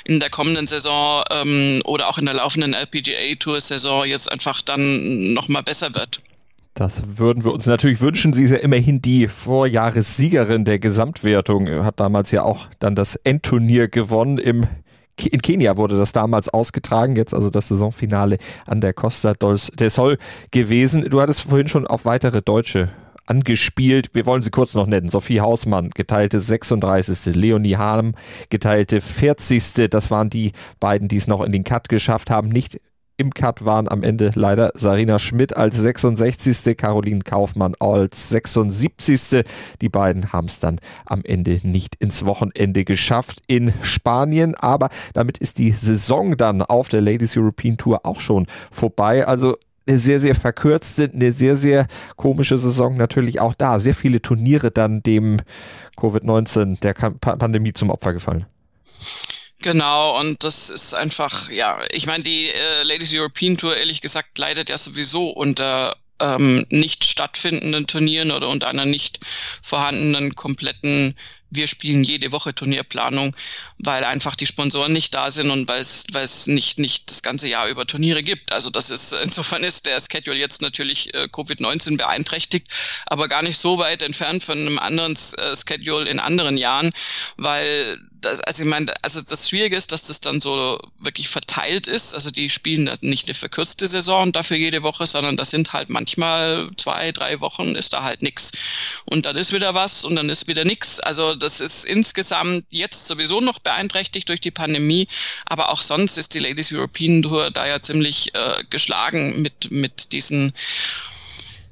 in 0.04 0.20
der 0.20 0.30
kommenden 0.30 0.66
Saison 0.66 1.24
ähm, 1.30 1.82
oder 1.84 2.08
auch 2.08 2.18
in 2.18 2.26
der 2.26 2.34
laufenden 2.34 2.74
LPGA-Tour-Saison 2.74 4.04
jetzt 4.04 4.30
einfach 4.30 4.62
dann 4.62 5.34
nochmal 5.34 5.62
besser 5.62 5.94
wird. 5.94 6.20
Das 6.74 7.02
würden 7.18 7.44
wir 7.44 7.52
uns 7.52 7.66
natürlich 7.66 8.00
wünschen. 8.00 8.32
Sie 8.32 8.44
ist 8.44 8.50
ja 8.50 8.56
immerhin 8.56 9.02
die 9.02 9.28
Vorjahressiegerin 9.28 10.64
der 10.64 10.78
Gesamtwertung, 10.78 11.68
hat 11.84 12.00
damals 12.00 12.30
ja 12.30 12.44
auch 12.44 12.66
dann 12.78 12.94
das 12.94 13.16
Endturnier 13.16 13.88
gewonnen 13.88 14.38
im 14.38 14.66
in 15.30 15.42
Kenia 15.42 15.76
wurde 15.76 15.98
das 15.98 16.12
damals 16.12 16.48
ausgetragen, 16.48 17.16
jetzt 17.16 17.34
also 17.34 17.50
das 17.50 17.68
Saisonfinale 17.68 18.38
an 18.66 18.80
der 18.80 18.94
Costa 18.94 19.34
del 19.34 19.90
Sol 19.90 20.18
gewesen. 20.50 21.08
Du 21.10 21.20
hattest 21.20 21.42
vorhin 21.42 21.68
schon 21.68 21.86
auf 21.86 22.06
weitere 22.06 22.40
Deutsche 22.40 22.88
angespielt. 23.26 24.10
Wir 24.14 24.26
wollen 24.26 24.42
sie 24.42 24.50
kurz 24.50 24.74
noch 24.74 24.86
nennen. 24.86 25.08
Sophie 25.08 25.40
Hausmann, 25.40 25.90
geteilte 25.90 26.38
36. 26.38 27.34
Leonie 27.34 27.76
Hahn, 27.76 28.14
geteilte 28.50 29.00
40. 29.00 29.90
Das 29.90 30.10
waren 30.10 30.30
die 30.30 30.52
beiden, 30.80 31.08
die 31.08 31.16
es 31.16 31.26
noch 31.26 31.42
in 31.42 31.52
den 31.52 31.64
Cut 31.64 31.88
geschafft 31.88 32.30
haben. 32.30 32.48
Nicht 32.48 32.80
im 33.18 33.30
Cut 33.32 33.64
waren 33.64 33.88
am 33.88 34.02
Ende 34.02 34.32
leider 34.34 34.72
Sarina 34.74 35.18
Schmidt 35.18 35.56
als 35.56 35.76
66. 35.76 36.76
Caroline 36.76 37.20
Kaufmann 37.20 37.74
als 37.78 38.30
76. 38.30 39.44
Die 39.80 39.88
beiden 39.88 40.32
haben 40.32 40.46
es 40.46 40.58
dann 40.58 40.80
am 41.06 41.22
Ende 41.22 41.60
nicht 41.62 41.94
ins 41.96 42.24
Wochenende 42.24 42.84
geschafft 42.84 43.40
in 43.46 43.72
Spanien, 43.82 44.54
aber 44.54 44.88
damit 45.12 45.38
ist 45.38 45.58
die 45.58 45.70
Saison 45.70 46.36
dann 46.36 46.62
auf 46.62 46.88
der 46.88 47.00
Ladies 47.00 47.36
European 47.36 47.76
Tour 47.76 48.00
auch 48.04 48.20
schon 48.20 48.46
vorbei. 48.70 49.26
Also 49.26 49.56
eine 49.86 49.98
sehr, 49.98 50.20
sehr 50.20 50.34
verkürzte, 50.34 51.10
eine 51.12 51.32
sehr, 51.32 51.56
sehr 51.56 51.86
komische 52.16 52.58
Saison 52.58 52.96
natürlich 52.96 53.40
auch 53.40 53.54
da. 53.54 53.78
Sehr 53.78 53.94
viele 53.94 54.22
Turniere 54.22 54.70
dann 54.70 55.02
dem 55.02 55.40
Covid-19, 55.96 56.80
der 56.80 56.94
Pandemie 56.94 57.72
zum 57.72 57.90
Opfer 57.90 58.12
gefallen. 58.12 58.46
Genau, 59.62 60.18
und 60.18 60.42
das 60.42 60.70
ist 60.70 60.94
einfach, 60.94 61.48
ja, 61.50 61.78
ich 61.92 62.06
meine, 62.06 62.24
die 62.24 62.48
äh, 62.48 62.82
Ladies 62.82 63.14
European 63.14 63.56
Tour, 63.56 63.76
ehrlich 63.76 64.00
gesagt, 64.00 64.36
leidet 64.36 64.70
ja 64.70 64.76
sowieso 64.76 65.30
unter 65.30 65.94
ähm, 66.20 66.64
nicht 66.70 67.04
stattfindenden 67.04 67.86
Turnieren 67.86 68.30
oder 68.32 68.48
unter 68.48 68.68
einer 68.68 68.84
nicht 68.84 69.20
vorhandenen 69.62 70.34
kompletten 70.34 71.14
wir 71.54 71.66
spielen 71.66 72.02
jede 72.02 72.32
Woche 72.32 72.54
Turnierplanung, 72.54 73.36
weil 73.78 74.04
einfach 74.04 74.36
die 74.36 74.46
Sponsoren 74.46 74.92
nicht 74.92 75.14
da 75.14 75.30
sind 75.30 75.50
und 75.50 75.68
weil 75.68 75.80
es, 75.80 76.46
nicht, 76.46 76.78
nicht 76.78 77.10
das 77.10 77.22
ganze 77.22 77.48
Jahr 77.48 77.68
über 77.68 77.86
Turniere 77.86 78.22
gibt. 78.22 78.52
Also 78.52 78.70
das 78.70 78.90
ist, 78.90 79.12
insofern 79.22 79.62
ist 79.62 79.86
der 79.86 80.00
Schedule 80.00 80.36
jetzt 80.36 80.62
natürlich 80.62 81.14
äh, 81.14 81.28
Covid-19 81.30 81.96
beeinträchtigt, 81.96 82.68
aber 83.06 83.28
gar 83.28 83.42
nicht 83.42 83.58
so 83.58 83.78
weit 83.78 84.02
entfernt 84.02 84.42
von 84.42 84.58
einem 84.58 84.78
anderen 84.78 85.14
äh, 85.14 85.56
Schedule 85.56 86.08
in 86.08 86.18
anderen 86.18 86.56
Jahren, 86.56 86.90
weil 87.36 87.98
das, 88.22 88.40
also 88.40 88.62
ich 88.62 88.68
meine, 88.68 88.92
also 89.02 89.20
das 89.20 89.48
Schwierige 89.48 89.76
ist, 89.76 89.92
dass 89.92 90.04
das 90.04 90.20
dann 90.20 90.40
so 90.40 90.78
wirklich 90.98 91.28
verteilt 91.28 91.86
ist. 91.86 92.14
Also 92.14 92.30
die 92.30 92.48
spielen 92.48 92.90
nicht 93.00 93.26
eine 93.26 93.34
verkürzte 93.34 93.86
Saison 93.86 94.32
dafür 94.32 94.56
jede 94.56 94.82
Woche, 94.82 95.06
sondern 95.06 95.36
das 95.36 95.50
sind 95.50 95.72
halt 95.72 95.88
manchmal 95.90 96.70
zwei, 96.76 97.12
drei 97.12 97.40
Wochen 97.40 97.74
ist 97.74 97.92
da 97.92 98.02
halt 98.02 98.22
nix. 98.22 98.52
Und 99.06 99.26
dann 99.26 99.36
ist 99.36 99.52
wieder 99.52 99.74
was 99.74 100.04
und 100.04 100.16
dann 100.16 100.30
ist 100.30 100.46
wieder 100.46 100.64
nix. 100.64 101.00
Also 101.00 101.34
das 101.34 101.60
ist 101.60 101.84
insgesamt 101.84 102.64
jetzt 102.70 103.06
sowieso 103.06 103.40
noch 103.40 103.58
beeinträchtigt 103.58 104.28
durch 104.28 104.40
die 104.40 104.50
Pandemie, 104.50 105.08
aber 105.46 105.70
auch 105.70 105.82
sonst 105.82 106.16
ist 106.16 106.34
die 106.34 106.38
Ladies 106.38 106.72
European 106.72 107.22
Tour 107.22 107.50
da 107.50 107.66
ja 107.66 107.82
ziemlich 107.82 108.34
äh, 108.34 108.64
geschlagen 108.70 109.42
mit, 109.42 109.70
mit 109.70 110.12
diesen 110.12 110.52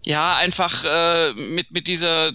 ja, 0.02 0.36
einfach 0.36 0.84
äh, 0.84 1.32
mit, 1.34 1.70
mit 1.72 1.86
dieser 1.86 2.32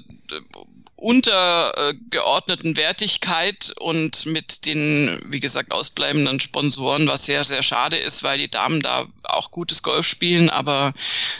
untergeordneten 0.97 2.77
Wertigkeit 2.77 3.73
und 3.79 4.25
mit 4.25 4.65
den, 4.65 5.19
wie 5.25 5.41
gesagt, 5.41 5.73
ausbleibenden 5.73 6.39
Sponsoren, 6.39 7.07
was 7.07 7.25
sehr, 7.25 7.43
sehr 7.43 7.63
schade 7.63 7.97
ist, 7.97 8.23
weil 8.23 8.37
die 8.37 8.49
Damen 8.49 8.79
da 8.79 9.05
auch 9.23 9.51
gutes 9.51 9.83
Golf 9.83 10.07
spielen, 10.07 10.49
aber 10.49 10.93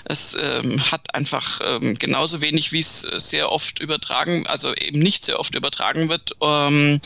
es 0.06 0.36
ähm, 0.39 0.80
hat 0.91 1.15
einfach 1.15 1.62
ähm, 1.63 1.96
genauso 1.96 2.41
wenig, 2.41 2.74
wie 2.74 2.82
es 2.82 3.02
sehr 3.02 3.52
oft 3.52 3.80
übertragen, 3.80 4.46
also 4.48 4.74
eben 4.76 5.00
nicht 5.00 5.24
sehr 5.24 5.39
oft 5.39 5.56
übertragen 5.56 6.10
wird, 6.10 6.32
ähm, 6.41 7.00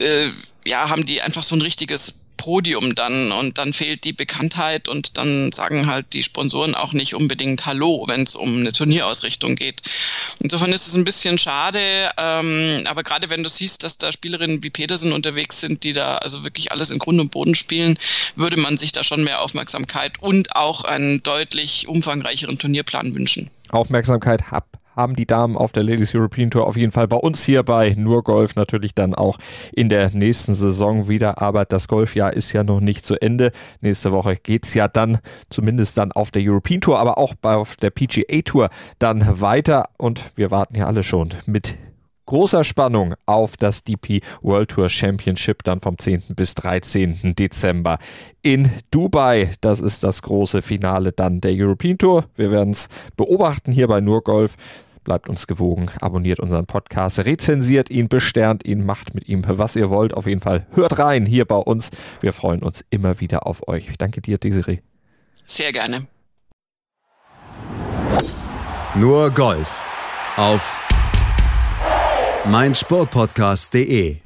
äh, 0.00 0.30
ja, 0.64 0.88
haben 0.88 1.06
die 1.06 1.22
einfach 1.22 1.44
so 1.44 1.54
ein 1.54 1.62
richtiges 1.62 2.20
Podium 2.48 2.94
dann 2.94 3.30
und 3.30 3.58
dann 3.58 3.74
fehlt 3.74 4.04
die 4.04 4.14
Bekanntheit 4.14 4.88
und 4.88 5.18
dann 5.18 5.52
sagen 5.52 5.86
halt 5.86 6.14
die 6.14 6.22
Sponsoren 6.22 6.74
auch 6.74 6.94
nicht 6.94 7.14
unbedingt 7.14 7.66
Hallo, 7.66 8.06
wenn 8.08 8.22
es 8.22 8.34
um 8.34 8.60
eine 8.60 8.72
Turnierausrichtung 8.72 9.54
geht. 9.54 9.82
Insofern 10.40 10.72
ist 10.72 10.88
es 10.88 10.94
ein 10.94 11.04
bisschen 11.04 11.36
schade, 11.36 12.08
ähm, 12.16 12.84
aber 12.86 13.02
gerade 13.02 13.28
wenn 13.28 13.42
du 13.42 13.50
siehst, 13.50 13.84
dass 13.84 13.98
da 13.98 14.12
Spielerinnen 14.12 14.62
wie 14.62 14.70
Petersen 14.70 15.12
unterwegs 15.12 15.60
sind, 15.60 15.84
die 15.84 15.92
da 15.92 16.16
also 16.16 16.42
wirklich 16.42 16.72
alles 16.72 16.90
in 16.90 16.98
Grund 16.98 17.20
und 17.20 17.32
Boden 17.32 17.54
spielen, 17.54 17.98
würde 18.34 18.58
man 18.58 18.78
sich 18.78 18.92
da 18.92 19.04
schon 19.04 19.24
mehr 19.24 19.42
Aufmerksamkeit 19.42 20.14
und 20.22 20.56
auch 20.56 20.84
einen 20.84 21.22
deutlich 21.22 21.86
umfangreicheren 21.86 22.58
Turnierplan 22.58 23.14
wünschen. 23.14 23.50
Aufmerksamkeit 23.68 24.50
hab 24.50 24.78
haben 24.98 25.14
die 25.14 25.26
Damen 25.26 25.56
auf 25.56 25.70
der 25.72 25.84
Ladies 25.84 26.14
European 26.14 26.50
Tour 26.50 26.66
auf 26.66 26.76
jeden 26.76 26.92
Fall 26.92 27.06
bei 27.06 27.16
uns 27.16 27.44
hier 27.44 27.62
bei 27.62 27.94
Nur 27.96 28.24
Golf 28.24 28.56
natürlich 28.56 28.94
dann 28.94 29.14
auch 29.14 29.38
in 29.72 29.88
der 29.88 30.10
nächsten 30.10 30.54
Saison 30.54 31.08
wieder. 31.08 31.40
Aber 31.40 31.64
das 31.64 31.86
Golfjahr 31.86 32.32
ist 32.32 32.52
ja 32.52 32.64
noch 32.64 32.80
nicht 32.80 33.06
zu 33.06 33.14
Ende. 33.14 33.52
Nächste 33.80 34.10
Woche 34.10 34.34
geht 34.36 34.66
es 34.66 34.74
ja 34.74 34.88
dann 34.88 35.18
zumindest 35.50 35.96
dann 35.98 36.10
auf 36.10 36.32
der 36.32 36.42
European 36.44 36.80
Tour, 36.80 36.98
aber 36.98 37.16
auch 37.16 37.34
auf 37.42 37.76
der 37.76 37.90
PGA 37.90 38.42
Tour 38.44 38.70
dann 38.98 39.40
weiter. 39.40 39.84
Und 39.98 40.32
wir 40.34 40.50
warten 40.50 40.76
ja 40.76 40.86
alle 40.86 41.04
schon 41.04 41.32
mit 41.46 41.78
großer 42.28 42.62
Spannung 42.62 43.14
auf 43.24 43.56
das 43.56 43.84
DP 43.84 44.20
World 44.42 44.72
Tour 44.72 44.90
Championship 44.90 45.64
dann 45.64 45.80
vom 45.80 45.96
10. 45.96 46.34
bis 46.36 46.54
13. 46.54 47.34
Dezember 47.34 47.98
in 48.42 48.70
Dubai. 48.90 49.52
Das 49.62 49.80
ist 49.80 50.04
das 50.04 50.20
große 50.20 50.60
Finale 50.60 51.12
dann 51.12 51.40
der 51.40 51.52
European 51.54 51.96
Tour. 51.96 52.26
Wir 52.34 52.50
werden 52.50 52.72
es 52.72 52.88
beobachten 53.16 53.72
hier 53.72 53.88
bei 53.88 54.02
Nur 54.02 54.22
Golf. 54.22 54.56
Bleibt 55.08 55.30
uns 55.30 55.46
gewogen, 55.46 55.88
abonniert 56.02 56.38
unseren 56.38 56.66
Podcast, 56.66 57.20
rezensiert 57.20 57.88
ihn, 57.88 58.10
besternt 58.10 58.66
ihn, 58.66 58.84
macht 58.84 59.14
mit 59.14 59.26
ihm, 59.26 59.42
was 59.46 59.74
ihr 59.74 59.88
wollt. 59.88 60.12
Auf 60.12 60.26
jeden 60.26 60.42
Fall 60.42 60.66
hört 60.72 60.98
rein 60.98 61.24
hier 61.24 61.46
bei 61.46 61.56
uns. 61.56 61.88
Wir 62.20 62.34
freuen 62.34 62.62
uns 62.62 62.84
immer 62.90 63.18
wieder 63.18 63.46
auf 63.46 63.66
euch. 63.68 63.90
Danke 63.96 64.20
dir, 64.20 64.36
Desiree. 64.36 64.80
Sehr 65.46 65.72
gerne. 65.72 66.06
Nur 68.96 69.30
Golf 69.30 69.80
auf 70.36 70.78
meinsportpodcast.de 72.44 74.18